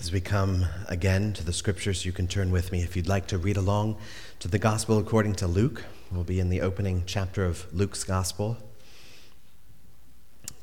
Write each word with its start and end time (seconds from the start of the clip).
As 0.00 0.10
we 0.10 0.20
come 0.22 0.64
again 0.88 1.34
to 1.34 1.44
the 1.44 1.52
scriptures, 1.52 2.06
you 2.06 2.12
can 2.12 2.26
turn 2.26 2.50
with 2.50 2.72
me 2.72 2.80
if 2.80 2.96
you'd 2.96 3.06
like 3.06 3.26
to 3.26 3.36
read 3.36 3.58
along 3.58 3.98
to 4.38 4.48
the 4.48 4.58
Gospel 4.58 4.96
according 4.96 5.34
to 5.34 5.46
Luke. 5.46 5.84
We'll 6.10 6.24
be 6.24 6.40
in 6.40 6.48
the 6.48 6.62
opening 6.62 7.02
chapter 7.04 7.44
of 7.44 7.66
Luke's 7.70 8.02
Gospel. 8.02 8.56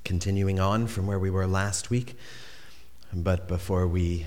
Continuing 0.03 0.59
on 0.59 0.87
from 0.87 1.05
where 1.05 1.19
we 1.19 1.29
were 1.29 1.45
last 1.45 1.91
week. 1.91 2.17
But 3.13 3.47
before 3.47 3.85
we 3.85 4.25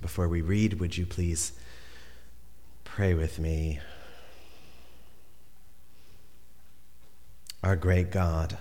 before 0.00 0.28
we 0.28 0.40
read, 0.40 0.80
would 0.80 0.96
you 0.96 1.04
please 1.04 1.52
pray 2.84 3.12
with 3.12 3.38
me? 3.38 3.80
Our 7.62 7.76
great 7.76 8.10
God, 8.10 8.56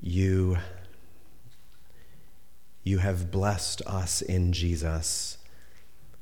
you 0.00 0.56
you 2.86 2.98
have 2.98 3.32
blessed 3.32 3.82
us 3.84 4.22
in 4.22 4.52
Jesus 4.52 5.38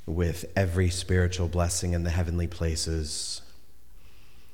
with 0.06 0.46
every 0.56 0.88
spiritual 0.88 1.46
blessing 1.46 1.92
in 1.92 2.04
the 2.04 2.10
heavenly 2.10 2.46
places. 2.46 3.42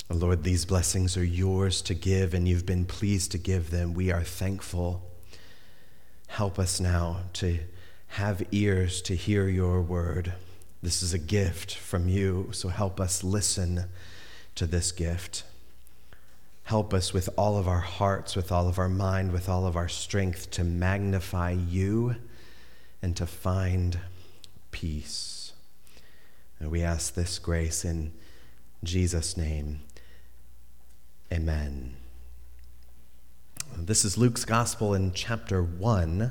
Lord, 0.08 0.42
these 0.42 0.64
blessings 0.64 1.16
are 1.16 1.24
yours 1.24 1.80
to 1.82 1.94
give, 1.94 2.34
and 2.34 2.48
you've 2.48 2.66
been 2.66 2.84
pleased 2.84 3.30
to 3.30 3.38
give 3.38 3.70
them. 3.70 3.94
We 3.94 4.10
are 4.10 4.24
thankful. 4.24 5.08
Help 6.26 6.58
us 6.58 6.80
now 6.80 7.20
to 7.34 7.60
have 8.08 8.42
ears 8.50 9.00
to 9.02 9.14
hear 9.14 9.46
your 9.46 9.80
word. 9.80 10.32
This 10.82 11.04
is 11.04 11.14
a 11.14 11.18
gift 11.18 11.76
from 11.76 12.08
you, 12.08 12.48
so 12.50 12.70
help 12.70 12.98
us 12.98 13.22
listen 13.22 13.84
to 14.56 14.66
this 14.66 14.90
gift. 14.90 15.44
Help 16.70 16.94
us 16.94 17.12
with 17.12 17.28
all 17.36 17.56
of 17.56 17.66
our 17.66 17.80
hearts, 17.80 18.36
with 18.36 18.52
all 18.52 18.68
of 18.68 18.78
our 18.78 18.88
mind, 18.88 19.32
with 19.32 19.48
all 19.48 19.66
of 19.66 19.74
our 19.74 19.88
strength 19.88 20.52
to 20.52 20.62
magnify 20.62 21.50
you 21.50 22.14
and 23.02 23.16
to 23.16 23.26
find 23.26 23.98
peace. 24.70 25.52
And 26.60 26.70
we 26.70 26.82
ask 26.82 27.14
this 27.14 27.40
grace 27.40 27.84
in 27.84 28.12
Jesus' 28.84 29.36
name. 29.36 29.80
Amen. 31.32 31.96
This 33.76 34.04
is 34.04 34.16
Luke's 34.16 34.44
Gospel 34.44 34.94
in 34.94 35.12
chapter 35.12 35.64
1. 35.64 36.30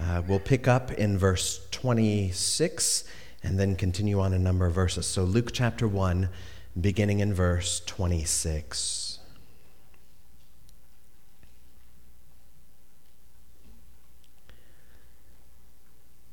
Uh, 0.00 0.22
we'll 0.28 0.38
pick 0.38 0.68
up 0.68 0.92
in 0.92 1.18
verse 1.18 1.66
26 1.72 3.02
and 3.42 3.58
then 3.58 3.74
continue 3.74 4.20
on 4.20 4.32
a 4.32 4.38
number 4.38 4.66
of 4.66 4.74
verses. 4.74 5.04
So, 5.08 5.24
Luke 5.24 5.50
chapter 5.52 5.88
1, 5.88 6.28
beginning 6.80 7.18
in 7.18 7.34
verse 7.34 7.82
26. 7.86 9.07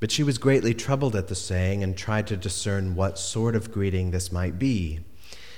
But 0.00 0.10
she 0.12 0.22
was 0.22 0.38
greatly 0.38 0.74
troubled 0.74 1.16
at 1.16 1.28
the 1.28 1.34
saying 1.34 1.82
and 1.82 1.96
tried 1.96 2.26
to 2.28 2.36
discern 2.36 2.94
what 2.94 3.18
sort 3.18 3.56
of 3.56 3.72
greeting 3.72 4.10
this 4.10 4.30
might 4.30 4.58
be. 4.58 5.00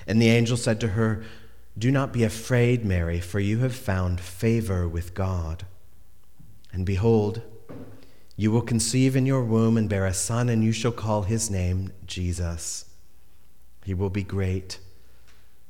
And 0.06 0.20
the 0.20 0.30
angel 0.30 0.56
said 0.56 0.80
to 0.80 0.88
her, 0.88 1.22
Do 1.77 1.91
not 1.91 2.12
be 2.12 2.24
afraid, 2.24 2.84
Mary, 2.84 3.20
for 3.20 3.38
you 3.38 3.59
have 3.59 3.75
found 3.75 4.20
favor 4.20 4.88
with 4.88 5.15
God. 5.15 5.66
And 6.72 6.87
behold, 6.87 7.42
you 8.37 8.50
will 8.50 8.62
conceive 8.62 9.16
in 9.16 9.26
your 9.26 9.44
womb 9.44 9.76
and 9.76 9.88
bear 9.88 10.06
a 10.06 10.15
son, 10.15 10.48
and 10.48 10.65
you 10.65 10.72
shall 10.72 10.92
call 10.92 11.22
his 11.22 11.50
name 11.50 11.92
Jesus. 12.06 12.86
He 13.84 13.92
will 13.92 14.10
be 14.10 14.22
great 14.22 14.78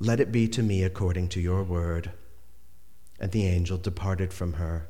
let 0.00 0.20
it 0.20 0.30
be 0.30 0.46
to 0.48 0.62
me 0.62 0.82
according 0.82 1.28
to 1.28 1.40
your 1.40 1.62
word. 1.62 2.12
And 3.20 3.32
the 3.32 3.46
angel 3.46 3.78
departed 3.78 4.32
from 4.32 4.54
her. 4.54 4.86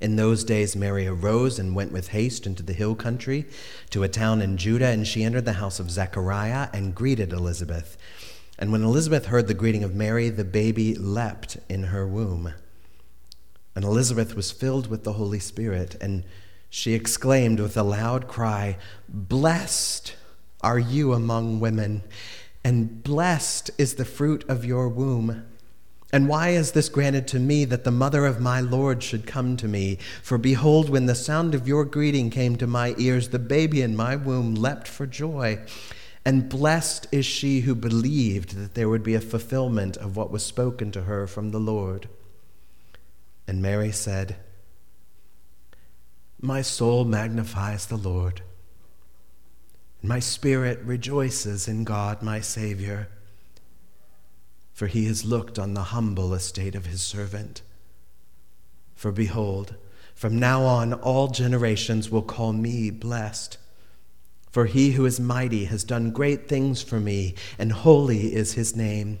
In 0.00 0.16
those 0.16 0.44
days, 0.44 0.76
Mary 0.76 1.06
arose 1.06 1.58
and 1.58 1.74
went 1.74 1.92
with 1.92 2.08
haste 2.08 2.46
into 2.46 2.62
the 2.62 2.72
hill 2.72 2.94
country 2.94 3.46
to 3.90 4.04
a 4.04 4.08
town 4.08 4.40
in 4.40 4.56
Judah, 4.56 4.86
and 4.86 5.06
she 5.06 5.24
entered 5.24 5.44
the 5.44 5.54
house 5.54 5.80
of 5.80 5.90
Zechariah 5.90 6.68
and 6.72 6.94
greeted 6.94 7.32
Elizabeth. 7.32 7.98
And 8.58 8.70
when 8.70 8.84
Elizabeth 8.84 9.26
heard 9.26 9.48
the 9.48 9.54
greeting 9.54 9.82
of 9.84 9.94
Mary, 9.94 10.30
the 10.30 10.44
baby 10.44 10.94
leapt 10.94 11.58
in 11.68 11.84
her 11.84 12.06
womb. 12.06 12.54
And 13.74 13.84
Elizabeth 13.84 14.34
was 14.34 14.52
filled 14.52 14.88
with 14.88 15.04
the 15.04 15.14
Holy 15.14 15.40
Spirit, 15.40 15.96
and 16.00 16.24
she 16.70 16.94
exclaimed 16.94 17.60
with 17.60 17.76
a 17.76 17.82
loud 17.82 18.28
cry, 18.28 18.76
Blessed 19.08 20.14
are 20.60 20.78
you 20.78 21.12
among 21.12 21.60
women 21.60 22.02
and 22.68 23.02
blessed 23.02 23.70
is 23.78 23.94
the 23.94 24.04
fruit 24.04 24.44
of 24.46 24.62
your 24.62 24.90
womb. 24.90 25.42
And 26.12 26.28
why 26.28 26.50
is 26.50 26.72
this 26.72 26.90
granted 26.90 27.26
to 27.28 27.38
me 27.38 27.64
that 27.64 27.84
the 27.84 27.90
mother 27.90 28.26
of 28.26 28.42
my 28.42 28.60
Lord 28.60 29.02
should 29.02 29.26
come 29.26 29.56
to 29.56 29.66
me? 29.66 29.96
For 30.22 30.36
behold, 30.36 30.90
when 30.90 31.06
the 31.06 31.14
sound 31.14 31.54
of 31.54 31.66
your 31.66 31.86
greeting 31.86 32.28
came 32.28 32.56
to 32.56 32.66
my 32.66 32.94
ears, 32.98 33.30
the 33.30 33.38
baby 33.38 33.80
in 33.80 33.96
my 33.96 34.16
womb 34.16 34.54
leapt 34.54 34.86
for 34.86 35.06
joy. 35.06 35.60
And 36.26 36.50
blessed 36.50 37.06
is 37.10 37.24
she 37.24 37.60
who 37.60 37.74
believed 37.74 38.54
that 38.56 38.74
there 38.74 38.90
would 38.90 39.02
be 39.02 39.14
a 39.14 39.20
fulfillment 39.22 39.96
of 39.96 40.14
what 40.14 40.30
was 40.30 40.44
spoken 40.44 40.92
to 40.92 41.04
her 41.04 41.26
from 41.26 41.52
the 41.52 41.60
Lord. 41.60 42.06
And 43.46 43.62
Mary 43.62 43.92
said, 43.92 44.36
My 46.38 46.60
soul 46.60 47.06
magnifies 47.06 47.86
the 47.86 47.96
Lord 47.96 48.42
my 50.02 50.20
spirit 50.20 50.80
rejoices 50.82 51.66
in 51.66 51.84
God 51.84 52.22
my 52.22 52.40
Savior, 52.40 53.08
for 54.72 54.86
he 54.86 55.06
has 55.06 55.24
looked 55.24 55.58
on 55.58 55.74
the 55.74 55.84
humble 55.84 56.34
estate 56.34 56.74
of 56.74 56.86
his 56.86 57.02
servant. 57.02 57.62
For 58.94 59.10
behold, 59.10 59.74
from 60.14 60.38
now 60.38 60.64
on 60.64 60.92
all 60.92 61.28
generations 61.28 62.10
will 62.10 62.22
call 62.22 62.52
me 62.52 62.90
blessed. 62.90 63.58
For 64.50 64.66
he 64.66 64.92
who 64.92 65.04
is 65.04 65.20
mighty 65.20 65.66
has 65.66 65.84
done 65.84 66.10
great 66.10 66.48
things 66.48 66.82
for 66.82 66.98
me, 66.98 67.34
and 67.58 67.72
holy 67.72 68.34
is 68.34 68.54
his 68.54 68.74
name 68.74 69.20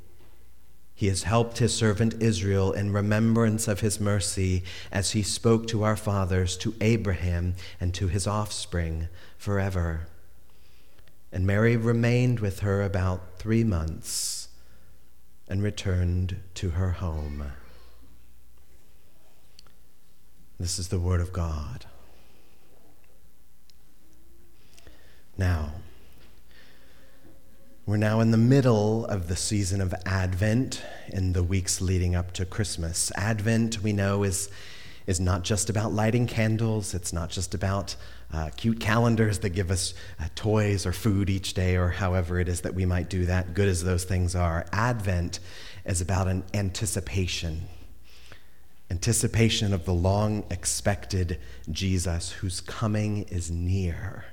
He 1.01 1.07
has 1.07 1.23
helped 1.23 1.57
his 1.57 1.73
servant 1.73 2.21
Israel 2.21 2.73
in 2.73 2.93
remembrance 2.93 3.67
of 3.67 3.79
his 3.79 3.99
mercy 3.99 4.61
as 4.91 5.13
he 5.13 5.23
spoke 5.23 5.65
to 5.69 5.81
our 5.81 5.95
fathers, 5.95 6.55
to 6.57 6.75
Abraham, 6.79 7.55
and 7.79 7.91
to 7.95 8.07
his 8.07 8.27
offspring 8.27 9.07
forever. 9.35 10.01
And 11.31 11.47
Mary 11.47 11.75
remained 11.75 12.39
with 12.39 12.59
her 12.59 12.83
about 12.83 13.39
three 13.39 13.63
months 13.63 14.49
and 15.47 15.63
returned 15.63 16.39
to 16.53 16.69
her 16.69 16.91
home. 16.91 17.53
This 20.59 20.77
is 20.77 20.89
the 20.89 20.99
Word 20.99 21.19
of 21.19 21.33
God. 21.33 21.87
Now, 25.35 25.71
we're 27.91 27.97
now 27.97 28.21
in 28.21 28.31
the 28.31 28.37
middle 28.37 29.05
of 29.07 29.27
the 29.27 29.35
season 29.35 29.81
of 29.81 29.93
Advent 30.05 30.81
in 31.09 31.33
the 31.33 31.43
weeks 31.43 31.81
leading 31.81 32.15
up 32.15 32.31
to 32.31 32.45
Christmas. 32.45 33.11
Advent, 33.17 33.83
we 33.83 33.91
know, 33.91 34.23
is, 34.23 34.49
is 35.07 35.19
not 35.19 35.43
just 35.43 35.69
about 35.69 35.91
lighting 35.91 36.25
candles, 36.25 36.93
it's 36.93 37.11
not 37.11 37.29
just 37.29 37.53
about 37.53 37.97
uh, 38.31 38.49
cute 38.55 38.79
calendars 38.79 39.39
that 39.39 39.49
give 39.49 39.69
us 39.69 39.93
uh, 40.21 40.27
toys 40.35 40.85
or 40.85 40.93
food 40.93 41.29
each 41.29 41.53
day 41.53 41.75
or 41.75 41.89
however 41.89 42.39
it 42.39 42.47
is 42.47 42.61
that 42.61 42.73
we 42.73 42.85
might 42.85 43.09
do 43.09 43.25
that, 43.25 43.53
good 43.53 43.67
as 43.67 43.83
those 43.83 44.05
things 44.05 44.37
are. 44.37 44.65
Advent 44.71 45.41
is 45.83 45.99
about 45.99 46.29
an 46.29 46.45
anticipation 46.53 47.63
anticipation 48.89 49.73
of 49.73 49.85
the 49.85 49.93
long 49.93 50.43
expected 50.49 51.39
Jesus 51.69 52.31
whose 52.31 52.59
coming 52.59 53.23
is 53.23 53.49
near. 53.49 54.25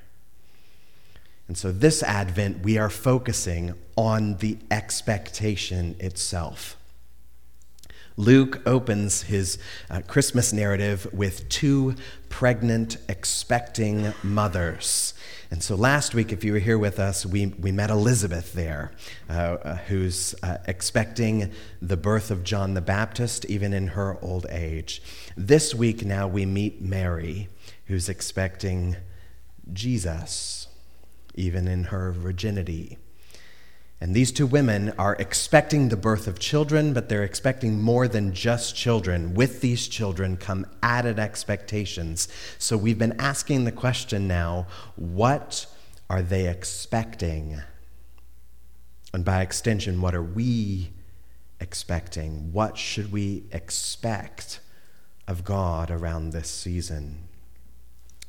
And 1.49 1.57
so, 1.57 1.73
this 1.73 2.03
Advent, 2.03 2.63
we 2.63 2.77
are 2.77 2.91
focusing 2.91 3.75
on 3.97 4.37
the 4.37 4.59
expectation 4.71 5.97
itself. 5.99 6.77
Luke 8.19 8.61
opens 8.67 9.23
his 9.23 9.59
uh, 9.89 10.01
Christmas 10.07 10.53
narrative 10.53 11.07
with 11.13 11.49
two 11.49 11.95
pregnant, 12.29 12.97
expecting 13.09 14.13
mothers. 14.25 15.15
And 15.53 15.63
so 15.63 15.77
last 15.77 16.15
week, 16.15 16.33
if 16.33 16.43
you 16.43 16.53
were 16.53 16.59
here 16.59 16.79
with 16.79 16.99
us, 16.99 17.25
we, 17.25 17.47
we 17.47 17.71
met 17.71 17.91
Elizabeth 17.91 18.53
there, 18.55 18.91
uh, 19.31 19.33
uh, 19.33 19.77
who's 19.77 20.35
uh, 20.43 20.59
expecting 20.67 21.53
the 21.81 21.97
birth 21.97 22.33
of 22.33 22.43
John 22.43 22.75
the 22.75 22.81
Baptist, 22.81 23.45
even 23.47 23.73
in 23.73 23.87
her 23.89 24.19
old 24.21 24.47
age. 24.51 25.01
This 25.37 25.73
week, 25.73 26.05
now 26.05 26.27
we 26.27 26.45
meet 26.45 26.83
Mary, 26.83 27.49
who's 27.87 28.09
expecting 28.09 28.97
Jesus 29.73 30.58
even 31.39 31.69
in 31.69 31.85
her 31.85 32.13
virginity. 32.13 32.99
And 34.01 34.15
these 34.15 34.31
two 34.31 34.47
women 34.47 34.93
are 34.99 35.17
expecting 35.17 35.89
the 35.89 35.97
birth 35.97 36.29
of 36.29 36.39
children, 36.39 36.93
but 36.93 37.09
they're 37.09 37.25
expecting 37.25 37.81
more 37.81 38.07
than 38.07 38.33
just 38.33 38.77
children. 38.77 39.35
With 39.35 39.61
these 39.61 39.89
children 39.89 40.37
come 40.37 40.67
added 40.83 41.19
expectations. 41.19 42.29
So 42.59 42.77
we've 42.77 42.99
been 42.99 43.21
asking 43.21 43.65
the 43.65 43.73
question 43.73 44.29
now 44.29 44.67
what 44.95 45.67
are 46.09 46.23
they 46.23 46.49
expecting? 46.49 47.61
And 49.13 49.25
by 49.25 49.43
extension, 49.43 50.01
what 50.01 50.15
are 50.15 50.23
we 50.23 50.91
expecting? 51.61 52.53
What 52.53 52.79
should 52.79 53.11
we 53.11 53.45
expect 53.51 54.61
of 55.27 55.45
God 55.45 55.91
around 55.91 56.31
this 56.31 56.51
season? 56.51 57.28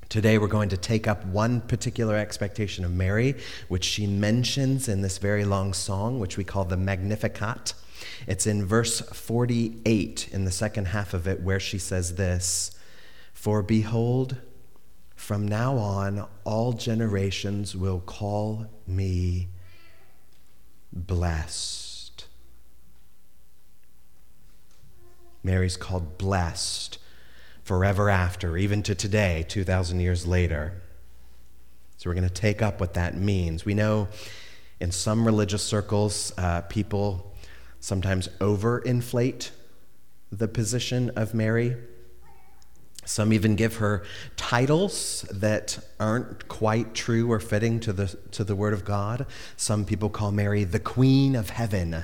Today, 0.10 0.40
we're 0.40 0.48
going 0.48 0.70
to 0.70 0.78
take 0.78 1.08
up 1.08 1.24
one 1.28 1.62
particular 1.62 2.16
expectation 2.16 2.84
of 2.84 2.92
Mary, 2.92 3.36
which 3.68 3.84
she 3.84 4.08
mentions 4.08 4.90
in 4.90 5.04
this 5.04 5.20
very 5.20 5.46
long 5.46 5.72
song, 5.72 6.20
which 6.20 6.36
we 6.36 6.44
call 6.44 6.66
the 6.66 6.76
Magnificat. 6.76 7.76
It's 8.26 8.48
in 8.48 8.66
verse 8.66 9.02
48 9.02 10.30
in 10.32 10.46
the 10.46 10.52
second 10.52 10.86
half 10.86 11.14
of 11.14 11.28
it, 11.28 11.42
where 11.42 11.60
she 11.60 11.78
says 11.78 12.16
this 12.16 12.72
For 13.34 13.62
behold, 13.62 14.38
from 15.16 15.48
now 15.48 15.78
on, 15.78 16.28
all 16.44 16.74
generations 16.74 17.76
will 17.76 18.00
call 18.00 18.66
me 18.88 19.50
blessed. 20.92 22.26
Mary's 25.44 25.78
called 25.78 26.18
blessed 26.18 26.98
forever 27.70 28.10
after, 28.10 28.58
even 28.58 28.82
to 28.82 28.96
today, 28.96 29.46
2,000 29.48 30.00
years 30.00 30.26
later. 30.26 30.74
So 31.98 32.10
we're 32.10 32.16
going 32.16 32.28
to 32.28 32.34
take 32.34 32.64
up 32.64 32.80
what 32.80 32.96
that 32.96 33.16
means. 33.16 33.64
We 33.64 33.76
know 33.76 34.08
in 34.80 34.92
some 34.92 35.24
religious 35.24 35.62
circles, 35.62 36.34
uh, 36.40 36.62
people 36.62 37.32
sometimes 37.80 38.28
overinflate 38.40 39.52
the 40.32 40.48
position 40.48 41.12
of 41.12 41.36
Mary. 41.36 41.78
Some 43.06 43.32
even 43.34 43.56
give 43.56 43.76
her 43.76 44.02
titles 44.36 45.28
that 45.32 45.78
aren't 46.00 46.48
quite 46.48 46.96
true 46.96 47.32
or 47.32 47.40
fitting 47.40 47.80
to 47.82 47.94
the, 47.94 48.08
to 48.32 48.44
the 48.44 48.56
Word 48.56 48.74
of 48.74 48.84
God. 48.84 49.28
Some 49.58 49.86
people 49.86 50.10
call 50.10 50.32
Mary 50.32 50.64
the 50.64 50.80
Queen 50.80 51.36
of 51.36 51.52
Heaven 51.52 52.04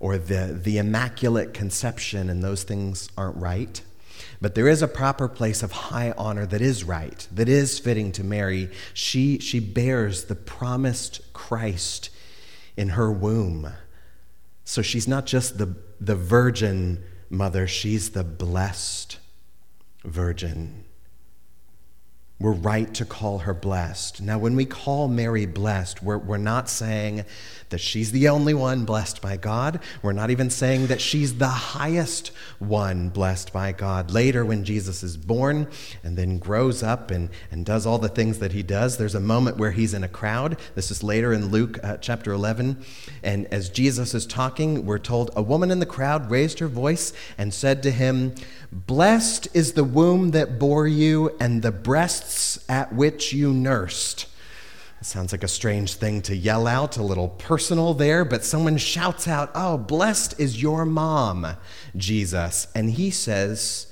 or 0.00 0.18
the, 0.18 0.58
the 0.60 0.78
Immaculate 0.78 1.54
Conception, 1.54 2.28
and 2.28 2.42
those 2.42 2.64
things 2.64 3.08
aren't 3.16 3.36
right. 3.36 3.80
But 4.40 4.54
there 4.54 4.68
is 4.68 4.82
a 4.82 4.88
proper 4.88 5.28
place 5.28 5.62
of 5.62 5.72
high 5.72 6.12
honor 6.16 6.46
that 6.46 6.60
is 6.60 6.84
right, 6.84 7.26
that 7.32 7.48
is 7.48 7.78
fitting 7.78 8.12
to 8.12 8.24
Mary. 8.24 8.70
She, 8.94 9.38
she 9.38 9.60
bears 9.60 10.24
the 10.24 10.34
promised 10.34 11.32
Christ 11.32 12.10
in 12.76 12.90
her 12.90 13.12
womb. 13.12 13.72
So 14.64 14.82
she's 14.82 15.06
not 15.06 15.26
just 15.26 15.58
the, 15.58 15.76
the 16.00 16.16
virgin 16.16 17.04
mother, 17.30 17.66
she's 17.66 18.10
the 18.10 18.24
blessed 18.24 19.18
virgin. 20.04 20.85
We're 22.38 22.52
right 22.52 22.92
to 22.94 23.06
call 23.06 23.38
her 23.38 23.54
blessed. 23.54 24.20
Now, 24.20 24.38
when 24.38 24.56
we 24.56 24.66
call 24.66 25.08
Mary 25.08 25.46
blessed, 25.46 26.02
we're, 26.02 26.18
we're 26.18 26.36
not 26.36 26.68
saying 26.68 27.24
that 27.70 27.78
she's 27.78 28.12
the 28.12 28.28
only 28.28 28.52
one 28.52 28.84
blessed 28.84 29.22
by 29.22 29.38
God. 29.38 29.80
We're 30.02 30.12
not 30.12 30.30
even 30.30 30.50
saying 30.50 30.88
that 30.88 31.00
she's 31.00 31.38
the 31.38 31.48
highest 31.48 32.28
one 32.58 33.08
blessed 33.08 33.54
by 33.54 33.72
God. 33.72 34.10
Later, 34.10 34.44
when 34.44 34.64
Jesus 34.64 35.02
is 35.02 35.16
born 35.16 35.66
and 36.04 36.18
then 36.18 36.36
grows 36.36 36.82
up 36.82 37.10
and, 37.10 37.30
and 37.50 37.64
does 37.64 37.86
all 37.86 37.98
the 37.98 38.08
things 38.10 38.38
that 38.40 38.52
he 38.52 38.62
does, 38.62 38.98
there's 38.98 39.14
a 39.14 39.20
moment 39.20 39.56
where 39.56 39.72
he's 39.72 39.94
in 39.94 40.04
a 40.04 40.08
crowd. 40.08 40.58
This 40.74 40.90
is 40.90 41.02
later 41.02 41.32
in 41.32 41.46
Luke 41.46 41.78
uh, 41.82 41.96
chapter 41.96 42.32
11. 42.32 42.84
And 43.22 43.46
as 43.46 43.70
Jesus 43.70 44.12
is 44.12 44.26
talking, 44.26 44.84
we're 44.84 44.98
told 44.98 45.30
a 45.34 45.42
woman 45.42 45.70
in 45.70 45.80
the 45.80 45.86
crowd 45.86 46.30
raised 46.30 46.58
her 46.58 46.68
voice 46.68 47.14
and 47.38 47.54
said 47.54 47.82
to 47.84 47.90
him, 47.90 48.34
Blessed 48.70 49.48
is 49.54 49.72
the 49.72 49.84
womb 49.84 50.32
that 50.32 50.58
bore 50.58 50.86
you 50.86 51.34
and 51.40 51.62
the 51.62 51.72
breasts 52.26 52.64
at 52.68 52.92
which 52.92 53.32
you 53.32 53.52
nursed. 53.52 54.26
It 55.00 55.04
sounds 55.04 55.30
like 55.30 55.44
a 55.44 55.48
strange 55.48 55.94
thing 55.94 56.22
to 56.22 56.34
yell 56.34 56.66
out, 56.66 56.96
a 56.96 57.02
little 57.02 57.28
personal 57.28 57.94
there, 57.94 58.24
but 58.24 58.44
someone 58.44 58.78
shouts 58.78 59.28
out, 59.28 59.50
Oh, 59.54 59.78
blessed 59.78 60.40
is 60.40 60.60
your 60.60 60.84
mom, 60.84 61.46
Jesus. 61.96 62.66
And 62.74 62.90
he 62.90 63.10
says, 63.10 63.86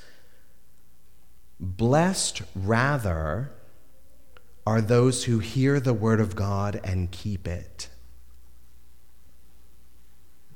Blessed 1.60 2.42
rather 2.56 3.52
are 4.66 4.80
those 4.80 5.24
who 5.24 5.38
hear 5.38 5.78
the 5.78 5.94
word 5.94 6.20
of 6.20 6.34
God 6.34 6.80
and 6.82 7.12
keep 7.12 7.46
it. 7.46 7.88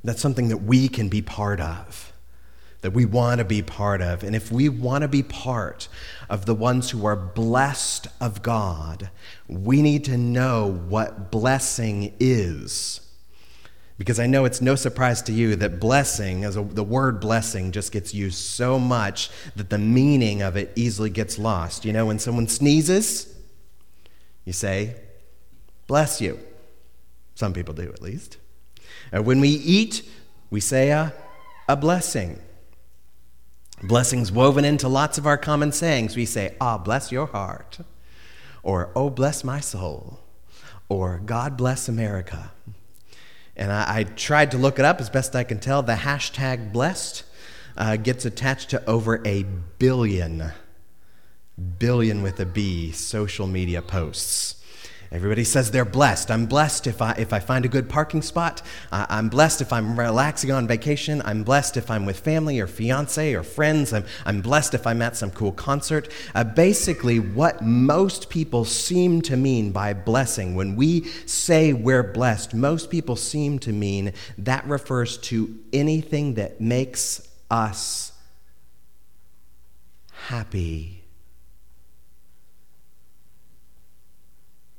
That's 0.02 0.20
something 0.20 0.48
that 0.48 0.62
we 0.62 0.88
can 0.88 1.08
be 1.08 1.22
part 1.22 1.60
of 1.60 2.12
that 2.80 2.92
we 2.92 3.04
want 3.04 3.38
to 3.38 3.44
be 3.44 3.62
part 3.62 4.00
of. 4.00 4.22
And 4.22 4.36
if 4.36 4.52
we 4.52 4.68
want 4.68 5.02
to 5.02 5.08
be 5.08 5.22
part 5.22 5.88
of 6.30 6.46
the 6.46 6.54
ones 6.54 6.90
who 6.90 7.04
are 7.06 7.16
blessed 7.16 8.06
of 8.20 8.42
God, 8.42 9.10
we 9.48 9.82
need 9.82 10.04
to 10.04 10.16
know 10.16 10.70
what 10.88 11.30
blessing 11.30 12.14
is. 12.20 13.00
Because 13.98 14.20
I 14.20 14.26
know 14.26 14.44
it's 14.44 14.60
no 14.60 14.76
surprise 14.76 15.22
to 15.22 15.32
you 15.32 15.56
that 15.56 15.80
blessing, 15.80 16.44
as 16.44 16.56
a, 16.56 16.62
the 16.62 16.84
word 16.84 17.18
blessing, 17.18 17.72
just 17.72 17.90
gets 17.90 18.14
used 18.14 18.38
so 18.38 18.78
much 18.78 19.28
that 19.56 19.70
the 19.70 19.78
meaning 19.78 20.40
of 20.40 20.56
it 20.56 20.72
easily 20.76 21.10
gets 21.10 21.36
lost. 21.36 21.84
You 21.84 21.92
know, 21.92 22.06
when 22.06 22.20
someone 22.20 22.46
sneezes, 22.46 23.34
you 24.44 24.52
say, 24.52 24.94
bless 25.88 26.20
you. 26.20 26.38
Some 27.34 27.52
people 27.52 27.74
do, 27.74 27.88
at 27.88 28.00
least. 28.00 28.36
Uh, 29.12 29.20
when 29.20 29.40
we 29.40 29.48
eat, 29.48 30.08
we 30.48 30.60
say 30.60 30.90
a, 30.90 31.12
a 31.68 31.76
blessing. 31.76 32.38
Blessings 33.82 34.32
woven 34.32 34.64
into 34.64 34.88
lots 34.88 35.18
of 35.18 35.26
our 35.26 35.38
common 35.38 35.70
sayings. 35.70 36.16
We 36.16 36.26
say, 36.26 36.56
Ah, 36.60 36.78
bless 36.78 37.12
your 37.12 37.26
heart, 37.26 37.78
or 38.64 38.90
Oh, 38.96 39.08
bless 39.08 39.44
my 39.44 39.60
soul, 39.60 40.18
or 40.88 41.20
God 41.24 41.56
bless 41.56 41.88
America. 41.88 42.50
And 43.56 43.70
I, 43.70 43.98
I 43.98 44.04
tried 44.04 44.50
to 44.50 44.58
look 44.58 44.80
it 44.80 44.84
up 44.84 45.00
as 45.00 45.10
best 45.10 45.36
I 45.36 45.44
can 45.44 45.60
tell. 45.60 45.82
The 45.82 45.94
hashtag 45.94 46.72
blessed 46.72 47.22
uh, 47.76 47.96
gets 47.96 48.24
attached 48.24 48.70
to 48.70 48.84
over 48.88 49.22
a 49.24 49.44
billion, 49.78 50.50
billion 51.78 52.22
with 52.22 52.40
a 52.40 52.46
B, 52.46 52.90
social 52.90 53.46
media 53.46 53.80
posts. 53.80 54.56
Everybody 55.10 55.44
says 55.44 55.70
they're 55.70 55.86
blessed. 55.86 56.30
I'm 56.30 56.44
blessed 56.44 56.86
if 56.86 57.00
I, 57.00 57.12
if 57.12 57.32
I 57.32 57.38
find 57.38 57.64
a 57.64 57.68
good 57.68 57.88
parking 57.88 58.20
spot. 58.20 58.60
I'm 58.92 59.30
blessed 59.30 59.62
if 59.62 59.72
I'm 59.72 59.98
relaxing 59.98 60.52
on 60.52 60.66
vacation. 60.66 61.22
I'm 61.24 61.44
blessed 61.44 61.78
if 61.78 61.90
I'm 61.90 62.04
with 62.04 62.20
family 62.20 62.60
or 62.60 62.66
fiance 62.66 63.32
or 63.32 63.42
friends. 63.42 63.94
I'm, 63.94 64.04
I'm 64.26 64.42
blessed 64.42 64.74
if 64.74 64.86
I'm 64.86 65.00
at 65.00 65.16
some 65.16 65.30
cool 65.30 65.52
concert. 65.52 66.12
Uh, 66.34 66.44
basically, 66.44 67.18
what 67.18 67.62
most 67.62 68.28
people 68.28 68.66
seem 68.66 69.22
to 69.22 69.36
mean 69.36 69.72
by 69.72 69.94
blessing, 69.94 70.54
when 70.54 70.76
we 70.76 71.04
say 71.24 71.72
we're 71.72 72.02
blessed, 72.02 72.52
most 72.52 72.90
people 72.90 73.16
seem 73.16 73.58
to 73.60 73.72
mean 73.72 74.12
that 74.36 74.66
refers 74.66 75.16
to 75.18 75.58
anything 75.72 76.34
that 76.34 76.60
makes 76.60 77.26
us 77.50 78.12
happy 80.10 80.97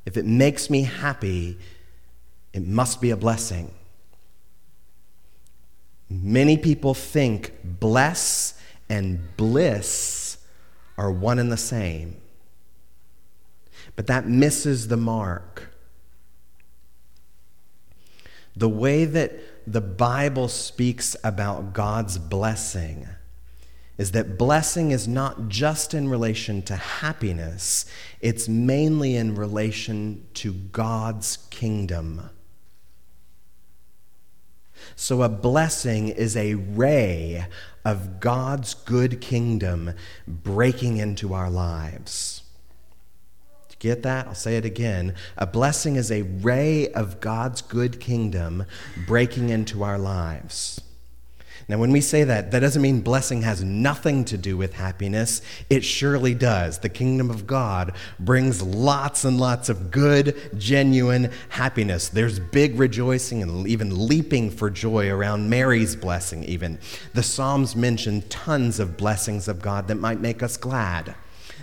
If 0.09 0.17
it 0.17 0.25
makes 0.25 0.71
me 0.71 0.81
happy, 0.81 1.59
it 2.51 2.65
must 2.65 2.99
be 2.99 3.11
a 3.11 3.15
blessing. 3.15 3.71
Many 6.09 6.57
people 6.57 6.95
think 6.95 7.53
bless 7.63 8.59
and 8.89 9.19
bliss 9.37 10.39
are 10.97 11.11
one 11.11 11.37
and 11.37 11.51
the 11.51 11.57
same. 11.57 12.19
But 13.95 14.07
that 14.07 14.27
misses 14.27 14.87
the 14.87 14.97
mark. 14.97 15.75
The 18.55 18.67
way 18.67 19.05
that 19.05 19.71
the 19.71 19.79
Bible 19.79 20.47
speaks 20.47 21.15
about 21.23 21.73
God's 21.73 22.17
blessing 22.17 23.07
is 23.99 24.11
that 24.13 24.37
blessing 24.37 24.91
is 24.91 25.09
not 25.09 25.49
just 25.49 25.93
in 25.93 26.07
relation 26.07 26.61
to 26.63 26.75
happiness, 26.77 27.85
it's 28.21 28.47
mainly 28.47 29.17
in 29.17 29.35
relation 29.35 30.25
to 30.33 30.53
God's 30.53 31.37
kingdom. 31.49 32.29
So, 34.95 35.21
a 35.21 35.27
blessing 35.27 36.07
is 36.07 36.37
a 36.37 36.53
ray 36.55 37.45
of 37.83 38.21
God's 38.21 38.73
good 38.73 39.19
kingdom 39.19 39.91
breaking 40.25 40.95
into 40.95 41.33
our 41.33 41.49
lives. 41.49 42.43
Get 43.79 44.03
that? 44.03 44.27
I'll 44.27 44.35
say 44.35 44.55
it 44.55 44.65
again. 44.65 45.15
A 45.37 45.45
blessing 45.45 45.97
is 45.97 46.09
a 46.09 46.21
ray 46.21 46.89
of 46.91 47.19
God's 47.19 47.61
good 47.61 47.99
kingdom 47.99 48.65
breaking 49.07 49.49
into 49.49 49.83
our 49.83 49.97
lives. 49.97 50.81
Now, 51.69 51.77
when 51.77 51.91
we 51.91 52.01
say 52.01 52.23
that, 52.23 52.49
that 52.49 52.61
doesn't 52.61 52.81
mean 52.81 53.01
blessing 53.01 53.43
has 53.43 53.63
nothing 53.63 54.25
to 54.25 54.39
do 54.39 54.57
with 54.57 54.73
happiness. 54.73 55.43
It 55.69 55.85
surely 55.85 56.33
does. 56.33 56.79
The 56.79 56.89
kingdom 56.89 57.29
of 57.29 57.45
God 57.45 57.93
brings 58.19 58.63
lots 58.63 59.23
and 59.23 59.39
lots 59.39 59.69
of 59.69 59.91
good, 59.91 60.35
genuine 60.57 61.31
happiness. 61.49 62.09
There's 62.09 62.39
big 62.39 62.79
rejoicing 62.79 63.43
and 63.43 63.67
even 63.67 64.07
leaping 64.07 64.49
for 64.49 64.71
joy 64.71 65.11
around 65.11 65.51
Mary's 65.51 65.95
blessing, 65.95 66.43
even. 66.43 66.79
The 67.13 67.21
Psalms 67.21 67.75
mention 67.75 68.23
tons 68.29 68.79
of 68.79 68.97
blessings 68.97 69.47
of 69.47 69.61
God 69.61 69.87
that 69.89 69.95
might 69.95 70.19
make 70.19 70.41
us 70.41 70.57
glad. 70.57 71.13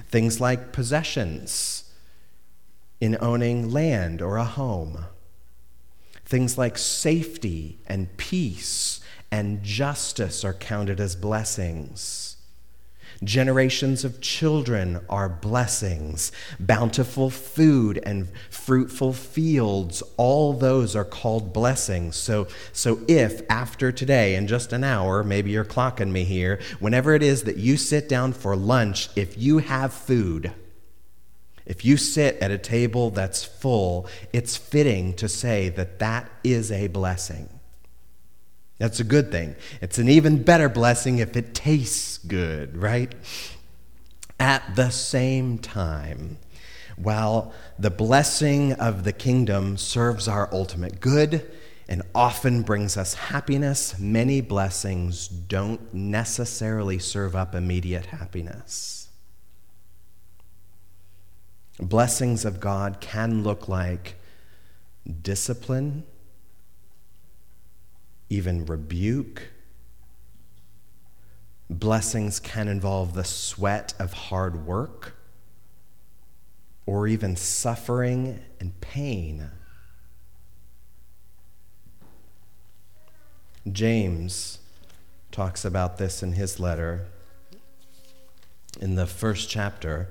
Things 0.08 0.40
like 0.40 0.70
possessions 0.70 1.92
in 3.00 3.18
owning 3.20 3.72
land 3.72 4.22
or 4.22 4.36
a 4.36 4.44
home, 4.44 5.06
things 6.24 6.56
like 6.56 6.78
safety 6.78 7.80
and 7.88 8.16
peace 8.16 8.95
and 9.30 9.62
justice 9.62 10.44
are 10.44 10.54
counted 10.54 11.00
as 11.00 11.16
blessings. 11.16 12.36
Generations 13.24 14.04
of 14.04 14.20
children 14.20 15.00
are 15.08 15.28
blessings. 15.28 16.32
Bountiful 16.60 17.30
food 17.30 17.98
and 18.04 18.28
fruitful 18.50 19.14
fields, 19.14 20.02
all 20.18 20.52
those 20.52 20.94
are 20.94 21.04
called 21.04 21.52
blessings. 21.52 22.14
So, 22.16 22.46
so 22.72 23.00
if 23.08 23.40
after 23.50 23.90
today, 23.90 24.34
in 24.34 24.46
just 24.46 24.72
an 24.72 24.84
hour, 24.84 25.24
maybe 25.24 25.50
you're 25.50 25.64
clocking 25.64 26.10
me 26.10 26.24
here, 26.24 26.60
whenever 26.78 27.14
it 27.14 27.22
is 27.22 27.44
that 27.44 27.56
you 27.56 27.78
sit 27.78 28.08
down 28.08 28.34
for 28.34 28.54
lunch, 28.54 29.08
if 29.16 29.38
you 29.38 29.58
have 29.58 29.94
food, 29.94 30.52
if 31.64 31.84
you 31.84 31.96
sit 31.96 32.36
at 32.36 32.50
a 32.50 32.58
table 32.58 33.10
that's 33.10 33.42
full, 33.42 34.08
it's 34.32 34.56
fitting 34.56 35.14
to 35.14 35.28
say 35.28 35.70
that 35.70 35.98
that 36.00 36.30
is 36.44 36.70
a 36.70 36.88
blessing. 36.88 37.55
That's 38.78 39.00
a 39.00 39.04
good 39.04 39.30
thing. 39.30 39.56
It's 39.80 39.98
an 39.98 40.08
even 40.08 40.42
better 40.42 40.68
blessing 40.68 41.18
if 41.18 41.36
it 41.36 41.54
tastes 41.54 42.18
good, 42.18 42.76
right? 42.76 43.14
At 44.38 44.76
the 44.76 44.90
same 44.90 45.58
time, 45.58 46.38
while 46.96 47.52
the 47.78 47.90
blessing 47.90 48.72
of 48.74 49.04
the 49.04 49.12
kingdom 49.12 49.76
serves 49.76 50.28
our 50.28 50.48
ultimate 50.52 51.00
good 51.00 51.50
and 51.88 52.02
often 52.14 52.62
brings 52.62 52.96
us 52.96 53.14
happiness, 53.14 53.98
many 53.98 54.40
blessings 54.40 55.28
don't 55.28 55.94
necessarily 55.94 56.98
serve 56.98 57.36
up 57.36 57.54
immediate 57.54 58.06
happiness. 58.06 59.08
Blessings 61.78 62.44
of 62.44 62.60
God 62.60 63.00
can 63.00 63.42
look 63.42 63.68
like 63.68 64.16
discipline 65.22 66.04
even 68.28 68.66
rebuke. 68.66 69.50
Blessings 71.68 72.38
can 72.38 72.68
involve 72.68 73.14
the 73.14 73.24
sweat 73.24 73.94
of 73.98 74.12
hard 74.12 74.66
work 74.66 75.16
or 76.86 77.08
even 77.08 77.34
suffering 77.34 78.40
and 78.60 78.80
pain. 78.80 79.50
James 83.70 84.60
talks 85.32 85.64
about 85.64 85.98
this 85.98 86.22
in 86.22 86.32
his 86.32 86.60
letter 86.60 87.06
in 88.80 88.94
the 88.94 89.06
first 89.06 89.48
chapter, 89.48 90.08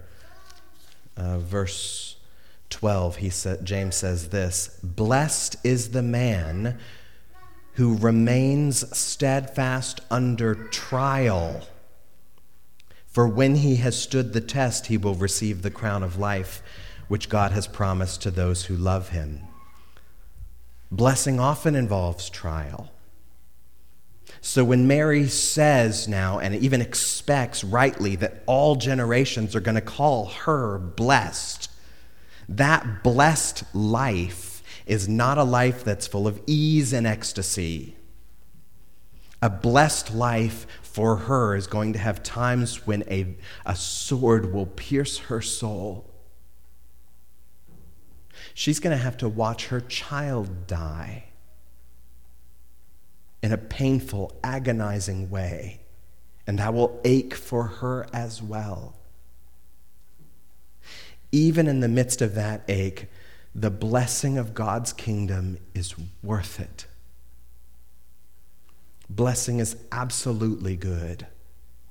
uh, 1.16 1.38
verse 1.38 2.18
12. 2.70 3.18
He 3.18 3.30
said, 3.30 3.66
James 3.66 3.96
says 3.96 4.30
this 4.30 4.80
Blessed 4.84 5.56
is 5.64 5.92
the 5.92 6.02
man 6.02 6.80
who 7.76 7.98
remains 7.98 8.98
steadfast 8.98 10.02
under 10.10 10.56
trial. 10.56 11.62
For 13.08 13.28
when 13.28 13.56
he 13.56 13.78
has 13.78 14.02
stood 14.02 14.34
the 14.34 14.42
test, 14.42 14.88
he 14.88 14.98
will 14.98 15.16
receive 15.16 15.62
the 15.62 15.72
crown 15.72 16.04
of 16.04 16.18
life 16.18 16.62
which 17.08 17.30
God 17.30 17.52
has 17.52 17.68
promised 17.68 18.22
to 18.24 18.32
those 18.32 18.66
who 18.66 18.76
love 18.76 19.10
him. 19.10 19.42
Blessing 20.92 21.40
often 21.40 21.76
involves 21.76 22.30
trial. 22.30 22.92
So 24.42 24.64
when 24.64 24.88
Mary 24.88 25.28
says 25.28 26.08
now, 26.08 26.40
and 26.40 26.56
even 26.56 26.82
expects 26.82 27.64
rightly, 27.64 28.16
that 28.18 28.44
all 28.46 28.76
generations 28.76 29.56
are 29.56 29.60
going 29.60 29.76
to 29.76 29.82
call 29.82 30.28
her 30.28 30.78
blessed, 30.78 31.70
that 32.48 33.04
blessed 33.04 33.64
life 33.76 34.55
is 34.86 35.08
not 35.08 35.38
a 35.38 35.44
life 35.44 35.84
that's 35.84 36.08
full 36.08 36.28
of 36.28 36.42
ease 36.46 36.94
and 36.94 37.08
ecstasy. 37.08 37.96
A 39.42 39.50
blessed 39.50 40.14
life 40.14 40.66
for 40.82 41.18
her 41.18 41.56
is 41.56 41.68
going 41.68 41.94
to 41.94 42.00
have 42.00 42.24
times 42.24 42.88
when 42.88 43.04
a, 43.10 43.36
a 43.66 43.76
sword 43.76 44.54
will 44.54 44.66
pierce 44.66 45.18
her 45.18 45.42
soul. 45.42 46.10
She's 48.54 48.80
going 48.80 48.96
to 48.96 49.04
have 49.04 49.18
to 49.18 49.30
watch 49.30 49.68
her 49.68 49.82
child 49.82 50.68
die 50.68 51.26
in 53.44 53.52
a 53.52 53.58
painful, 53.58 54.36
agonizing 54.44 55.30
way, 55.30 55.82
and 56.48 56.58
that 56.58 56.74
will 56.74 57.00
ache 57.04 57.36
for 57.36 57.64
her 57.64 58.08
as 58.14 58.42
well. 58.42 58.96
Even 61.32 61.68
in 61.68 61.82
the 61.82 61.88
midst 61.88 62.22
of 62.22 62.34
that 62.36 62.64
ache, 62.68 63.08
the 63.56 63.72
blessing 63.72 64.38
of 64.38 64.54
God's 64.54 64.92
kingdom 64.92 65.58
is 65.74 65.96
worth 66.22 66.60
it. 66.60 66.88
Blessing 69.10 69.60
is 69.60 69.78
absolutely 69.94 70.76
good. 70.76 71.26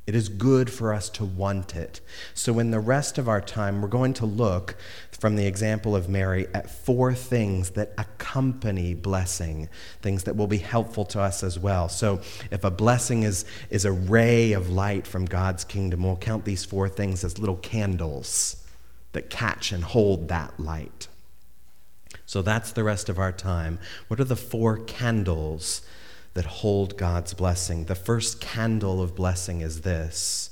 It 0.06 0.14
is 0.14 0.28
good 0.28 0.68
for 0.68 0.92
us 0.92 1.08
to 1.10 1.24
want 1.24 1.74
it. 1.74 2.02
So, 2.34 2.58
in 2.58 2.70
the 2.70 2.80
rest 2.80 3.16
of 3.16 3.26
our 3.26 3.40
time, 3.40 3.80
we're 3.80 3.88
going 3.88 4.12
to 4.14 4.26
look 4.26 4.76
from 5.10 5.36
the 5.36 5.46
example 5.46 5.96
of 5.96 6.10
Mary 6.10 6.46
at 6.52 6.68
four 6.68 7.14
things 7.14 7.70
that 7.70 7.94
accompany 7.96 8.92
blessing, 8.92 9.70
things 10.02 10.24
that 10.24 10.36
will 10.36 10.46
be 10.46 10.58
helpful 10.58 11.06
to 11.06 11.20
us 11.20 11.42
as 11.42 11.58
well. 11.58 11.88
So, 11.88 12.20
if 12.50 12.64
a 12.64 12.70
blessing 12.70 13.22
is, 13.22 13.46
is 13.70 13.86
a 13.86 13.92
ray 13.92 14.52
of 14.52 14.68
light 14.68 15.06
from 15.06 15.24
God's 15.24 15.64
kingdom, 15.64 16.02
we'll 16.02 16.16
count 16.16 16.44
these 16.44 16.66
four 16.66 16.90
things 16.90 17.24
as 17.24 17.38
little 17.38 17.56
candles 17.56 18.62
that 19.12 19.30
catch 19.30 19.72
and 19.72 19.82
hold 19.82 20.28
that 20.28 20.60
light. 20.60 21.08
So 22.26 22.42
that's 22.42 22.72
the 22.72 22.84
rest 22.84 23.08
of 23.08 23.18
our 23.18 23.32
time. 23.32 23.78
What 24.08 24.20
are 24.20 24.24
the 24.24 24.36
four 24.36 24.78
candles 24.78 25.82
that 26.34 26.46
hold 26.46 26.96
God's 26.96 27.34
blessing? 27.34 27.84
The 27.84 27.94
first 27.94 28.40
candle 28.40 29.02
of 29.02 29.14
blessing 29.14 29.60
is 29.60 29.82
this 29.82 30.50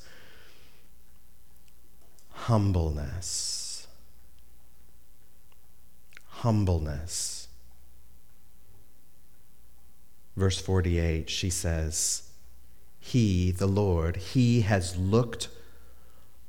humbleness. 2.30 3.62
humbleness. 6.42 7.46
Verse 10.36 10.60
48, 10.60 11.30
she 11.30 11.50
says, 11.50 12.30
He, 12.98 13.52
the 13.52 13.68
Lord, 13.68 14.16
He 14.16 14.62
has 14.62 14.96
looked 14.96 15.48